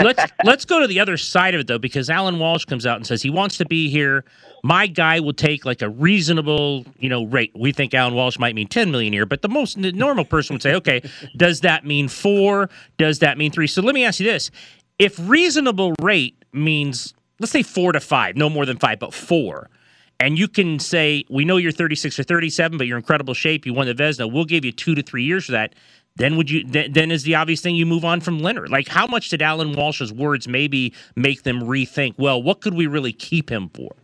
[0.00, 2.96] let's let's go to the other side of it though, because Allan Walsh comes out
[2.96, 4.24] and says he wants to be here.
[4.64, 7.52] My guy will take like a reasonable, you know, rate.
[7.54, 10.54] We think Allan Walsh might mean ten million a year, but the most normal person
[10.54, 11.00] would say, okay,
[11.36, 12.68] does that mean four?
[12.98, 13.68] Does that mean three?
[13.68, 14.50] So let me ask you this:
[14.98, 19.70] If reasonable rate means let's say four to five, no more than five, but four
[20.18, 23.66] and you can say, we know you're 36 or 37, but you're in incredible shape.
[23.66, 24.32] You won the Vezina.
[24.32, 25.74] We'll give you two to three years for that.
[26.16, 28.68] then would you then, then is the obvious thing you move on from Lehner?
[28.68, 32.14] Like how much did Allan Walsh's words maybe make them rethink?
[32.16, 33.94] Well, what could we really keep him for?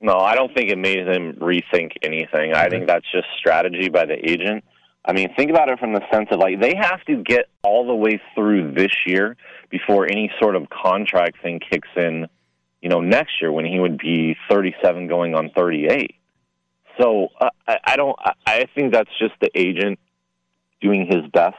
[0.00, 2.54] No, I don't think it made him rethink anything.
[2.54, 4.64] I think that's just strategy by the agent.
[5.04, 7.86] I mean, think about it from the sense of like they have to get all
[7.86, 9.36] the way through this year
[9.70, 12.26] before any sort of contract thing kicks in,
[12.82, 16.16] you know, next year when he would be 37 going on 38.
[17.00, 18.16] So uh, I, I don't.
[18.46, 19.98] I, think that's just the agent
[20.80, 21.56] doing his best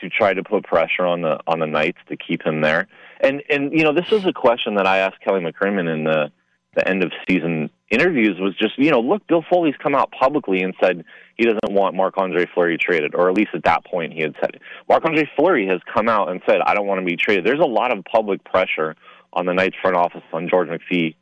[0.00, 2.88] to try to put pressure on the on the Knights to keep him there.
[3.20, 6.32] And and you know, this is a question that I asked Kelly McCrimmon in the
[6.74, 10.62] the end of season interviews was just, you know, look, Bill Foley's come out publicly
[10.62, 11.04] and said
[11.36, 14.34] he doesn't want Marc Andre Fleury traded, or at least at that point he had
[14.40, 14.62] said it.
[14.88, 17.44] Marc Andre Fleury has come out and said, I don't want to be traded.
[17.44, 18.96] There's a lot of public pressure
[19.32, 21.14] on the Knights front office on George McPhee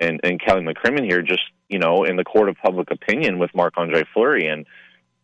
[0.00, 3.54] and, and Kelly McCrimmon here, just, you know, in the court of public opinion with
[3.54, 4.48] Marc Andre Fleury.
[4.48, 4.66] And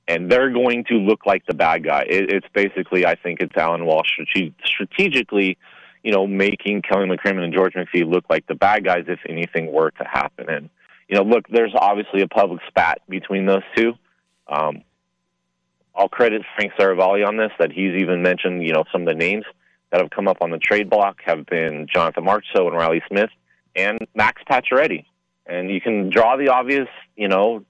[0.07, 2.07] and they're going to look like the bad guy.
[2.09, 5.59] It, it's basically, I think, it's Allan Walsh strate- strategically
[6.03, 9.73] you know, making Kelly McCrimmon and George McPhee look like the bad guys if anything
[9.73, 10.49] were to happen.
[10.49, 10.71] And,
[11.09, 13.95] you know, look, there's obviously a public spat between those two.
[14.47, 14.83] Um,
[15.95, 19.15] I'll credit Frank Seravalli on this, that he's even mentioned, you know, some of the
[19.15, 19.45] names
[19.91, 23.31] that have come up on the trade block have been Jonathan Marchessault and Riley Smith
[23.75, 25.05] and Max Pacioretty.
[25.47, 27.65] And you can draw the obvious, you know,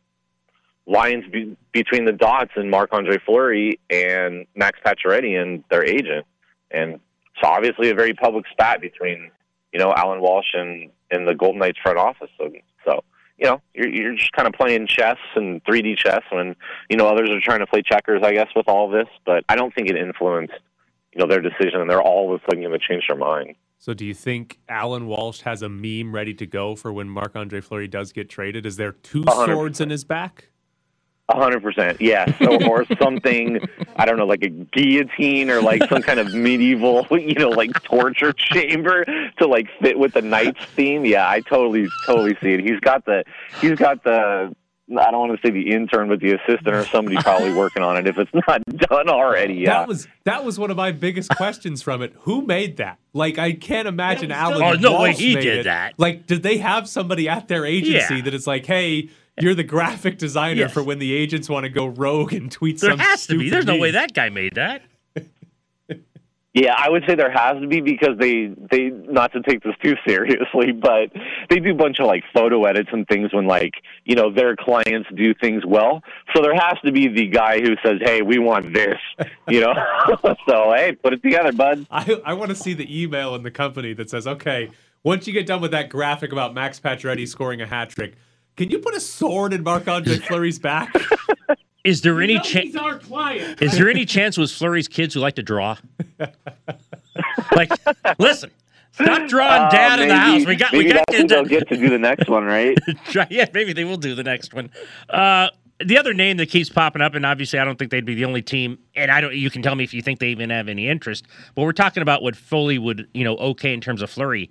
[0.87, 6.27] lines be- between the dots in Marc Andre Fleury and Max Pacioretty and their agent.
[6.71, 6.99] And
[7.41, 9.31] so obviously a very public spat between,
[9.73, 12.31] you know, Allan Walsh and, and the Golden Knights front office.
[12.37, 12.51] So,
[12.85, 13.05] so
[13.39, 16.57] you know, you're, you're just kind of playing chess and 3D chess when,
[16.91, 19.07] you know, others are trying to play checkers, I guess, with all this.
[19.25, 20.55] But I don't think it influenced,
[21.19, 23.57] you know, their decision, and they're all of a sudden going to change their mind.
[23.79, 27.35] So, do you think Allan Walsh has a meme ready to go for when Marc
[27.35, 28.67] Andre Fleury does get traded?
[28.67, 29.47] Is there 2 100%.
[29.47, 30.51] swords in his back?
[31.31, 33.61] A hundred percent, yes, or, or something.
[33.97, 37.71] I don't know, like a guillotine or like some kind of medieval, you know, like
[37.83, 39.05] torture chamber
[39.39, 41.05] to like fit with the Knights theme.
[41.05, 42.61] Yeah, I totally, totally see it.
[42.61, 43.25] He's got the,
[43.61, 44.55] he's got the.
[44.91, 47.97] I don't want to say the intern, but the assistant or somebody probably working on
[47.99, 49.55] it if it's not done already.
[49.55, 52.15] Yeah, That was that was one of my biggest questions from it.
[52.21, 52.99] Who made that?
[53.13, 54.63] Like, I can't imagine Allan.
[54.63, 55.65] Oh, no way Walsh he made did it.
[55.65, 55.95] that.
[55.99, 58.23] Like, did they have somebody at their agency Yeah.
[58.23, 59.09] that is like, hey?
[59.41, 60.73] You're the graphic designer Yes.
[60.73, 62.99] for when the agents want to go rogue and tweet There some.
[62.99, 63.47] has to be.
[63.47, 64.83] stupid There's no way that guy made that.
[66.59, 69.75] Yeah, I would say there has to be because they they not to take this
[69.81, 71.13] too seriously, but
[71.49, 74.57] they do a bunch of like photo edits and things when like you know their
[74.57, 76.03] clients do things well.
[76.35, 78.99] So there has to be the guy who says, "Hey, we want this,"
[79.49, 79.73] you know.
[80.49, 81.87] so hey, put it together, bud.
[81.93, 84.71] I, I want to see the email in the company that says, okay,
[85.05, 88.15] once you get done with that graphic about Max Pacioretty scoring a hat trick,
[88.57, 90.93] can you put a sword in Marc Andre Fleury's back?
[91.85, 92.77] Is there any chance?
[92.77, 93.63] our client.
[93.63, 95.77] Is there any chance it was Fleury's kids who like to draw?
[97.53, 97.71] like,
[98.19, 98.51] listen,
[98.93, 100.45] stop drawing Uh, dad in the house.
[100.47, 102.77] We got, we got that's when they'll get to do the next one, right?
[103.31, 104.71] Yeah, maybe they will do the next one.
[105.09, 105.49] Uh,
[105.85, 108.25] the other name that keeps popping up, and obviously I don't think they'd be the
[108.25, 109.35] only team, and I don't.
[109.35, 111.27] You can tell me if you think they even have any interest.
[111.55, 114.51] But we're talking about what Foley would, you know, okay in terms of Fleury.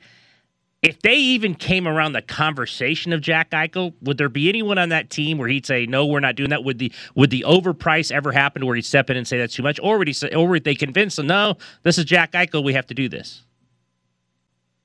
[0.84, 4.90] If they even came around the conversation of Jack Eichel, would there be anyone on
[4.90, 6.63] that team where he'd say, "No, we're not doing that"?
[6.63, 9.63] Would the would the overprice ever happen where he'd step in and say that's too
[9.63, 12.63] much, or would he say, or would they convince him, "No, this is Jack Eichel,
[12.63, 13.44] we have to do this"?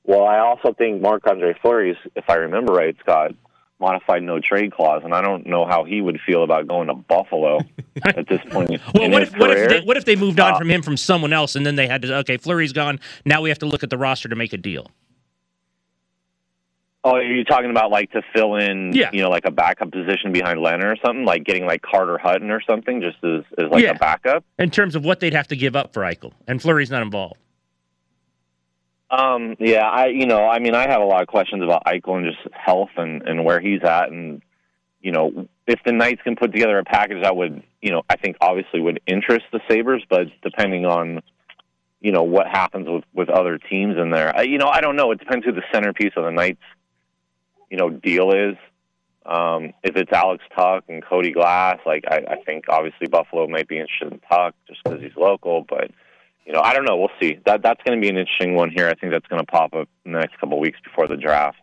[0.04, 3.32] Well, I also think Marc Andre Fleury's, if I remember right, Scott,
[3.78, 6.94] modified no trade clause, and I don't know how he would feel about going to
[6.94, 7.58] Buffalo
[8.04, 8.70] at this point.
[8.94, 10.96] Well, what if, what if they, what if they moved on Uh, from him from
[10.96, 12.98] someone else, and then they had to okay, Fleury's gone.
[13.26, 14.90] Now we have to look at the roster to make a deal.
[17.04, 19.10] Oh, are you talking about like to fill in, Yeah.
[19.12, 22.50] you know, like a backup position behind Lehner or something, like getting like Carter Hutton
[22.50, 23.90] or something, just as, as like Yeah.
[23.90, 24.44] a backup?
[24.58, 27.38] In terms of what they'd have to give up for Eichel, and Fleury's not involved.
[29.10, 32.16] Um, yeah, I, you know, I mean, I have a lot of questions about Eichel
[32.16, 34.40] and just health and and where he's at, and
[35.02, 38.16] you know, if the Knights can put together a package that would, you know, I
[38.16, 41.20] think obviously would interest the Sabres, but depending on,
[42.00, 44.96] you know, what happens with with other teams in there, I, you know, I don't
[44.96, 45.10] know.
[45.10, 46.62] It depends who the centerpiece of the Knights,
[47.72, 48.56] you know, deal is.
[49.24, 53.66] Um, if it's Alex Tuch and Cody Glass, like I, I think obviously Buffalo might
[53.66, 55.90] be interested in Tuch just because he's local, but
[56.44, 56.96] you know, I don't know.
[56.96, 57.38] We'll see.
[57.46, 58.88] That that's going to be an interesting one here.
[58.88, 61.16] I think that's going to pop up in the next couple of weeks before the
[61.16, 61.56] draft.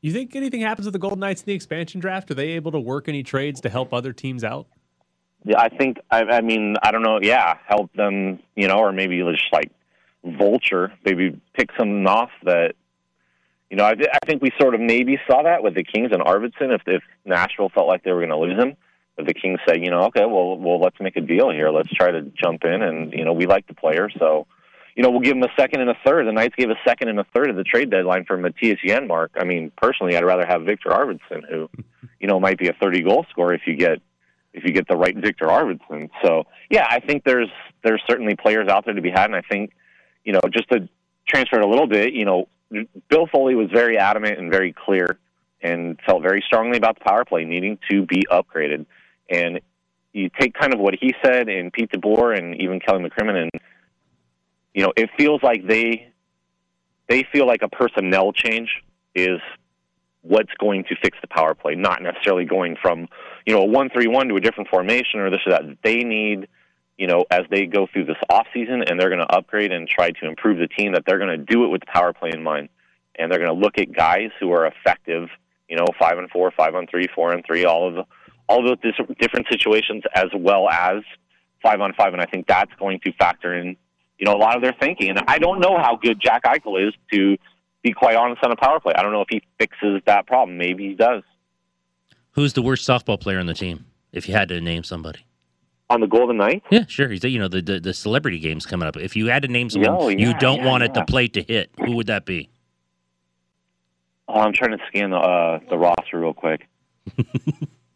[0.00, 2.30] You think anything happens with the Golden Knights in the expansion draft?
[2.32, 4.66] Are they able to work any trades to help other teams out?
[5.44, 5.98] Yeah, I think.
[6.10, 7.20] I, I mean, I don't know.
[7.22, 8.40] Yeah, help them.
[8.56, 9.70] You know, or maybe just like
[10.24, 10.92] vulture.
[11.04, 12.74] Maybe pick something off that.
[13.70, 16.22] You know, I, I think we sort of maybe saw that with the Kings and
[16.22, 16.74] Arvidsson.
[16.74, 18.76] If if Nashville felt like they were going to lose him,
[19.18, 21.70] if the Kings say, you know, okay, well, well, let's make a deal here.
[21.70, 24.46] Let's try to jump in, and you know, we like the player, so
[24.98, 26.26] you know, we'll give him a second and a third.
[26.26, 29.28] The Knights gave a second and a third at the trade deadline for Mattias Janmark.
[29.38, 31.70] I mean, personally, I'd rather have Viktor Arvidsson, who,
[32.18, 34.02] you know, might be a 30 goal scorer if you get
[34.52, 36.10] if you get the right Viktor Arvidsson.
[36.24, 37.48] So, yeah, I think there's
[37.84, 39.70] there's certainly players out there to be had, and I think,
[40.24, 40.88] you know, just to
[41.28, 45.18] transfer it a little bit, you know, Bill Foley was very adamant and very clear,
[45.62, 48.86] and felt very strongly about the power play needing to be upgraded.
[49.30, 49.60] And
[50.12, 53.50] you take kind of what he said, and Pete DeBoer, and even Kelly McCrimmon, and
[54.74, 56.12] you know, it feels like they
[57.08, 58.70] they feel like a personnel change
[59.14, 59.40] is
[60.22, 63.08] what's going to fix the power play, not necessarily going from
[63.46, 65.62] you know a one three one to a different formation or this or that.
[65.82, 66.48] They need
[66.98, 69.88] you know as they go through this off season and they're going to upgrade and
[69.88, 72.30] try to improve the team that they're going to do it with the power play
[72.32, 72.68] in mind,
[73.16, 75.28] and they're going to look at guys who are effective.
[75.68, 78.04] You know, five and four, five on three, four and three, all of the,
[78.48, 78.78] all those
[79.20, 81.02] different situations as well as
[81.62, 83.76] five on five, and I think that's going to factor in
[84.18, 85.10] you know, a lot of their thinking.
[85.10, 87.36] And I don't know how good Jack Eichel is to
[87.82, 88.92] be quite honest on a power play.
[88.96, 90.58] I don't know if he fixes that problem.
[90.58, 91.22] Maybe he does.
[92.32, 93.86] Who's the worst softball player on the team?
[94.12, 95.20] If you had to name somebody.
[95.90, 96.66] On the Golden Knights?
[96.70, 97.08] Yeah, sure.
[97.08, 98.96] He's you know the, the the celebrity games coming up.
[98.96, 101.00] If you had to name someone Oh, you don't yeah, want it yeah.
[101.00, 102.50] to play to hit, who would that be?
[104.28, 106.66] Oh, I'm trying to scan the uh, the roster real quick.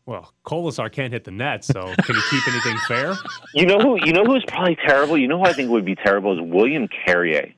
[0.04, 3.14] Well, Kolesar can't hit the net, so can you keep anything fair?
[3.54, 4.04] You know who?
[4.04, 5.16] You know who's probably terrible.
[5.16, 7.52] You know who I think would be terrible is William Carrier.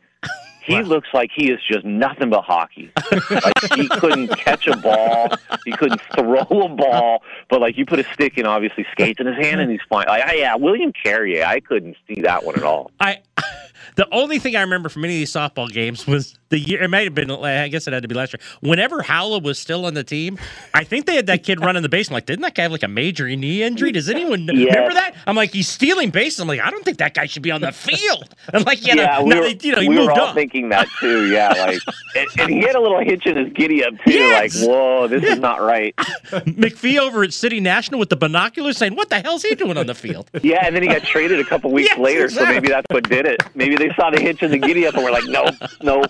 [0.65, 2.91] He looks like he is just nothing but hockey.
[3.31, 5.29] like he couldn't catch a ball,
[5.65, 9.27] he couldn't throw a ball, but like you put a stick in, obviously skates in
[9.27, 10.07] his hand, and he's fine.
[10.09, 12.91] Like, I, yeah, William Carrier, I couldn't see that one at all.
[13.01, 13.19] I
[13.97, 16.83] the only thing I remember from any of these softball games was the year.
[16.83, 17.31] It might have been.
[17.31, 18.41] I guess it had to be last year.
[18.61, 20.39] Whenever Howla was still on the team,
[20.73, 22.09] I think they had that kid running the base.
[22.09, 23.91] I'm like, didn't that guy have like a major knee injury?
[23.93, 24.67] Does anyone Yeah.
[24.67, 25.15] remember that?
[25.27, 26.41] I'm like, he's stealing bases.
[26.41, 28.35] I'm like, I don't think that guy should be on the field.
[28.53, 30.35] I'm like, yeah, yeah, no, we were, you know, he we moved were all up.
[30.35, 31.27] thinking that too.
[31.31, 31.81] Yeah, like,
[32.17, 34.13] and, and he had a little hitch in his giddy up too.
[34.13, 34.61] Yes.
[34.61, 35.95] Like, whoa, this is not right.
[35.97, 39.87] McPhee over at City National with the binoculars saying, "What the hell's he doing on
[39.87, 42.69] the field?" Yeah, and then he got traded a couple weeks Yes, later, so maybe
[42.69, 43.41] that's what did it.
[43.55, 46.07] Maybe they saw the hitch in the giddy up and were like, nope, nope.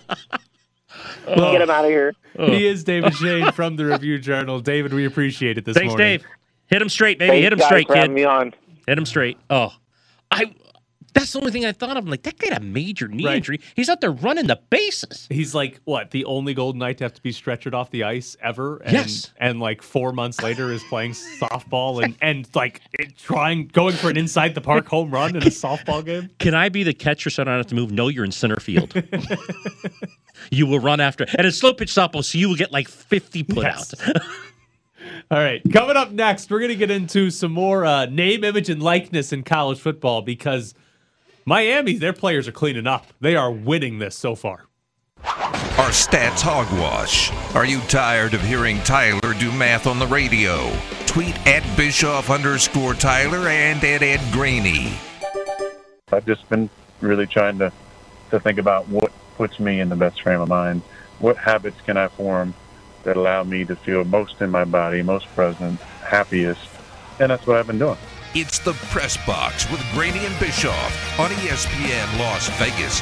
[1.27, 2.15] Get him out of here.
[2.37, 4.61] He is David Schoen from the Review Journal.
[4.61, 6.19] David, we appreciate it this Thanks, morning.
[6.21, 6.31] Thanks, Dave.
[6.67, 7.31] Hit him straight, baby.
[7.31, 8.11] Thanks, Hit him guys, straight, for kid.
[8.11, 8.55] me on.
[8.87, 9.39] Hit him straight.
[9.51, 9.73] Oh,
[10.31, 10.53] I.
[11.15, 12.05] That's the only thing I thought of.
[12.05, 13.37] I'm like, that guy had a major knee Right.
[13.37, 13.61] injury.
[13.77, 15.27] He's out there running the bases.
[15.31, 18.37] He's like what the only Golden Knight to have to be stretchered off the ice
[18.43, 18.79] ever.
[18.79, 19.33] And, Yes.
[19.39, 24.11] and like four months later is playing softball and and like it, trying going for
[24.11, 26.31] an inside the park home run in a softball game.
[26.41, 27.91] Can I be the catcher so I don't have to move?
[27.93, 28.93] No, you're in center field.
[30.51, 33.45] you will run after, and it's slow pitch softball, so you will get like 50
[33.45, 33.95] put Yes.
[34.09, 34.23] out.
[35.31, 38.83] All right, coming up next, we're gonna get into some more uh, name, image, and
[38.83, 40.75] likeness in college football because
[41.47, 43.07] Miami, their players are cleaning up.
[43.21, 44.65] They are winning this so far.
[45.23, 47.31] Our stats hogwash.
[47.55, 50.73] Are you tired of hearing Tyler do math on the radio?
[51.05, 54.95] Tweet at Bischoff underscore Tyler and at Ed Graney.
[56.11, 56.71] I've just been
[57.03, 57.71] really trying to,
[58.31, 60.81] to think about what puts me in the best frame of mind.
[61.19, 62.55] What habits can I form
[63.03, 66.69] that allow me to feel most in my body, most present, happiest?
[67.21, 67.99] And that's what I've been doing.
[68.37, 73.01] It's the Press Box with Graney and Bischoff on ESPN Las Vegas.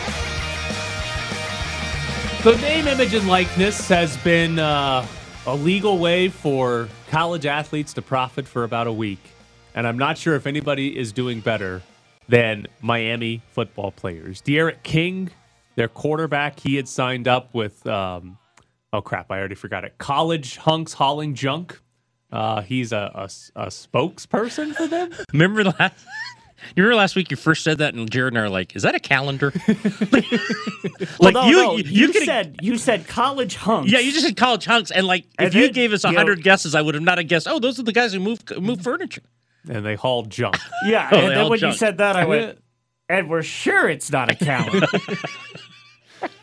[2.45, 5.07] The name, image, and likeness has been uh,
[5.47, 9.21] a legal way for college athletes to profit for about a week.
[9.75, 11.81] And I'm not sure if anybody is doing better
[12.29, 14.43] than Miami football players.
[14.43, 15.31] D'Eriq King,
[15.77, 18.37] their quarterback, he had signed up with, um,
[18.93, 19.97] oh crap, I already forgot it.
[19.97, 21.81] College Hunks Hauling Junk.
[22.33, 23.25] Uh, he's a, a,
[23.61, 25.11] a spokesperson for them.
[25.33, 25.95] Remember last?
[26.77, 28.83] You remember last week you first said that, and Jared and I are like, "Is
[28.85, 29.53] that a calendar?"
[30.13, 30.25] like
[31.21, 33.91] Well, no, you, no, you, you, could've- said you said college hunks.
[33.93, 36.13] Yeah, you just said college hunks, and like And if you gave us a you
[36.15, 37.49] know- hundred guesses, I would have not have guessed.
[37.51, 39.23] Oh, those are the guys who move move furniture.
[39.69, 40.57] And they haul junk.
[40.87, 42.59] Yeah, Oh, and then all when you said that, I went,
[43.09, 44.87] and we're sure it's not a calendar.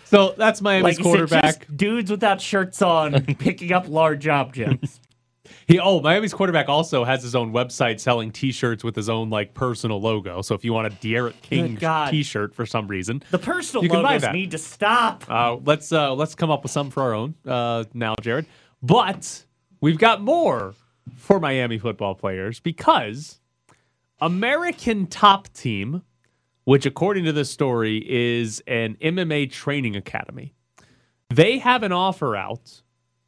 [0.05, 1.67] So that's Miami's like you said, quarterback.
[1.75, 4.99] dudes without shirts on picking up large objects.
[5.69, 9.53] He oh Miami's quarterback also has his own website selling T-shirts with his own like
[9.53, 10.41] personal logo.
[10.41, 11.77] So if you want a D'Eriq King
[12.09, 14.33] T-shirt for some reason, The personal You can buy that.
[14.33, 15.25] need to stop.
[15.29, 18.47] uh, let's uh, let's come up with some for our own uh, now, Jared.
[18.81, 19.45] But
[19.79, 20.73] we've got more
[21.15, 23.39] for Miami football players because
[24.19, 26.01] American Top Team,
[26.63, 30.55] which according to this story is an MMA training academy,
[31.29, 32.81] they have an offer out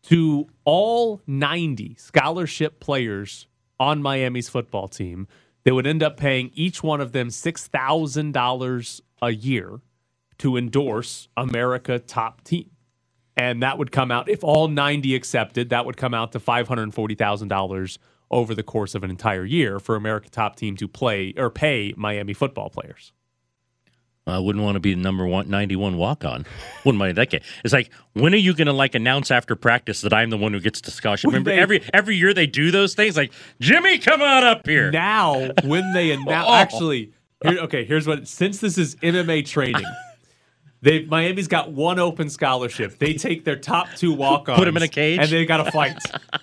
[0.04, 3.48] to all 90 scholarship players
[3.80, 5.28] on Miami's football team,
[5.64, 9.82] they would end up paying each one of them $6,000 a year
[10.40, 12.72] to endorse America top team.
[13.38, 17.98] And that would come out, if all 90 accepted, that would come out to $540,000
[18.30, 21.94] over the course of an entire year for America top team to play or pay
[21.96, 23.14] Miami football players.
[24.28, 26.46] I wouldn't want to be the number one, 91 walk on.
[26.86, 27.44] Wouldn't mind that kid.
[27.64, 30.54] It's like, when are you going to like announce after practice that I'm the one
[30.54, 31.30] who gets discussion?
[31.30, 33.18] When Remember, they- every every year they do those things.
[33.18, 34.92] Like, Jimmy, come on up here.
[34.92, 36.54] Now, when they announce, Oh.
[36.54, 37.14] actually,
[37.44, 38.28] here, okay, here's what.
[38.28, 39.86] Since this is MMA training,
[40.82, 42.98] they Miami's got one open scholarship.
[42.98, 45.20] They take their top two walk-ons, put them in a cage?
[45.20, 45.98] and they got to fight.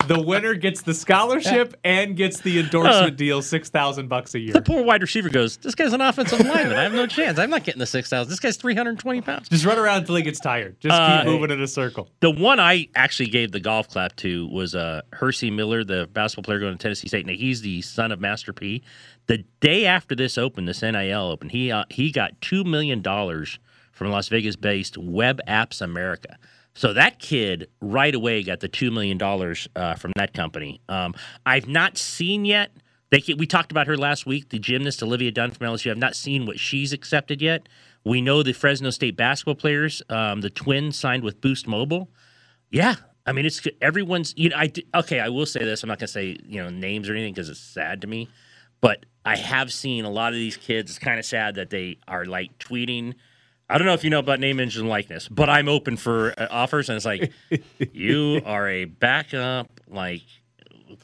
[0.06, 3.16] the winner gets the scholarship and gets the endorsement Uh.
[3.16, 4.52] deal, six thousand bucks a year.
[4.52, 6.76] The poor wide receiver goes, This guy's an offensive lineman.
[6.78, 7.38] I have no chance.
[7.38, 8.30] I'm not getting the 6,000.
[8.30, 9.48] This guy's 320 pounds.
[9.48, 10.78] Just run around until he gets tired.
[10.80, 12.08] Just Uh, keep moving in a circle.
[12.20, 16.44] The one I actually gave the golf clap to was uh, Hercy Miller, the basketball
[16.44, 17.26] player going to Tennessee State.
[17.26, 18.82] Now he's the son of Master P.
[19.26, 23.58] The day after this opened, this NIL opened, he uh, he got two million dollars
[23.98, 26.38] from Las Vegas-based Web Apps America.
[26.74, 30.80] So that kid right away got the two million dollars uh, from that company.
[30.88, 32.70] Um, I've not seen yet.
[33.10, 35.90] They we talked about her last week, the gymnast Olivia Dunne from LSU.
[35.90, 37.68] I've not seen what she's accepted yet.
[38.04, 42.10] We know the Fresno State basketball players, um, the twins signed with Boost Mobile.
[42.70, 42.94] Yeah,
[43.26, 44.32] I mean it's everyone's.
[44.36, 45.18] You know, I okay.
[45.18, 45.82] I will say this.
[45.82, 48.28] I'm not gonna say you know names or anything because it's sad to me,
[48.80, 50.92] but I have seen a lot of these kids.
[50.92, 53.14] It's kind of sad that they are like tweeting.
[53.70, 56.32] I don't know if you know about name, image, and likeness, but I'm open for
[56.38, 57.32] uh, offers, and it's like
[57.92, 60.22] you are a backup like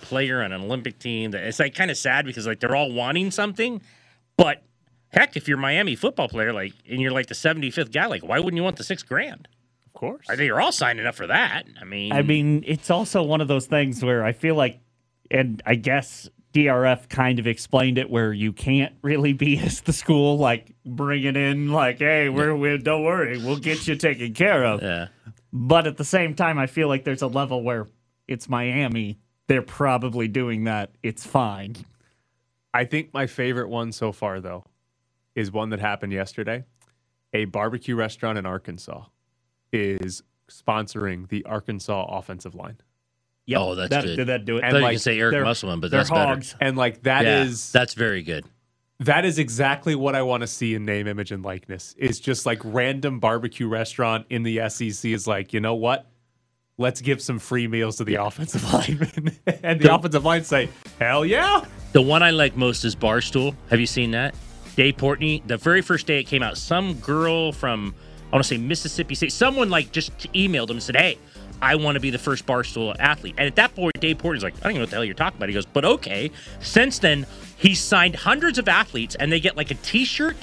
[0.01, 1.33] player on an Olympic team.
[1.33, 3.83] That it's like kind of sad because like they're all wanting something,
[4.37, 4.63] but
[5.09, 8.23] heck, if you're a Miami football player, like and you're like the 75th guy, like
[8.23, 9.47] why wouldn't you want the six grand?
[9.87, 11.65] Of course, I think you're all signing up for that.
[11.81, 14.81] I mean, I mean, it's also one of those things where I feel like,
[15.31, 19.93] and I guess DRF kind of explained it where you can't really be as the
[19.93, 24.65] school, like bringing in, like, hey, we're, we don't worry, we'll get you taken care
[24.65, 24.83] of.
[24.83, 25.09] Yeah.
[25.53, 27.87] But at the same time, I feel like there's a level where
[28.27, 29.19] it's Miami.
[29.47, 30.91] They're probably doing that.
[31.03, 31.77] It's fine.
[32.73, 34.65] I think my favorite one so far, though,
[35.37, 36.65] is one that happened yesterday.
[37.33, 39.05] A barbecue restaurant in Arkansas
[39.73, 42.79] is sponsoring the Arkansas offensive line.
[43.47, 44.17] Yep, Oh, that's that, good.
[44.17, 44.65] Did that do it?
[44.65, 46.57] I thought you could say Eric Musselman, but they're that's better.
[46.61, 48.47] And like that Yeah, is that's very good.
[49.01, 51.95] that is exactly what I want to see in name, image, and likeness.
[51.99, 56.07] Is just like random barbecue restaurant in the SEC is like, you know what?
[56.79, 59.37] Let's give some free meals to the offensive linemen.
[59.63, 60.69] and the offensive line say,
[60.99, 61.65] Hell yeah.
[61.93, 63.55] The one I like most is Barstool.
[63.71, 64.35] Have you seen that?
[64.75, 67.95] Dave Portnoy, the very first day it came out, some girl from,
[68.33, 71.19] I want to say Mississippi State, someone like just emailed him and said, Hey,
[71.65, 73.37] I want to be the first Barstool athlete.
[73.39, 75.15] And at that point, Dave Portnoy's like, I don't even know what the hell you're
[75.15, 75.49] talking about.
[75.49, 76.31] He goes, But okay.
[76.61, 80.37] Since then, he's signed hundreds of athletes and they get like a t shirt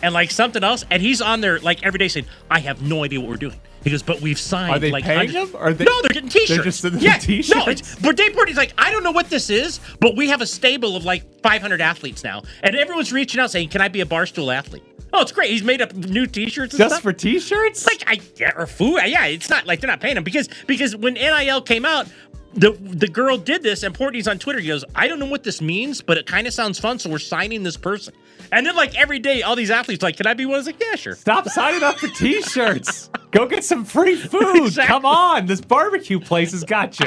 [0.00, 0.84] and like something else.
[0.88, 3.60] And he's on there like every day saying, I have no idea what we're doing.
[3.82, 5.48] He goes, but we've signed Are they like paying him?
[5.56, 6.50] Are they- no, they're getting T-shirts.
[6.50, 7.66] They're just sending yeah, them T-shirts?
[7.66, 10.40] No, it's, but Dave Portnoy's like, I don't know what this is, but we have
[10.42, 14.00] a stable of like 500 athletes now, and everyone's reaching out saying, "Can I be
[14.02, 15.50] a barstool athlete?" Oh, it's great.
[15.50, 17.02] He's made up new T-shirts and Just stuff.
[17.02, 17.84] for t-shirts?
[17.86, 19.00] like I yeah, or food.
[19.06, 22.06] Yeah, it's not like they're not paying him because because when NIL came out.
[22.54, 24.58] The, the girl did this and Portnoy's on Twitter.
[24.58, 26.98] He goes, I don't know what this means, but it kind of sounds fun.
[26.98, 28.12] So we're signing this person.
[28.50, 30.54] And then like every day, all these athletes like, can I be one?
[30.54, 31.14] I was like, yeah, sure.
[31.14, 33.08] Stop signing up for t-shirts.
[33.30, 34.66] Go get some free food.
[34.66, 34.92] Exactly.
[34.92, 35.46] Come on.
[35.46, 37.06] This barbecue place has got you.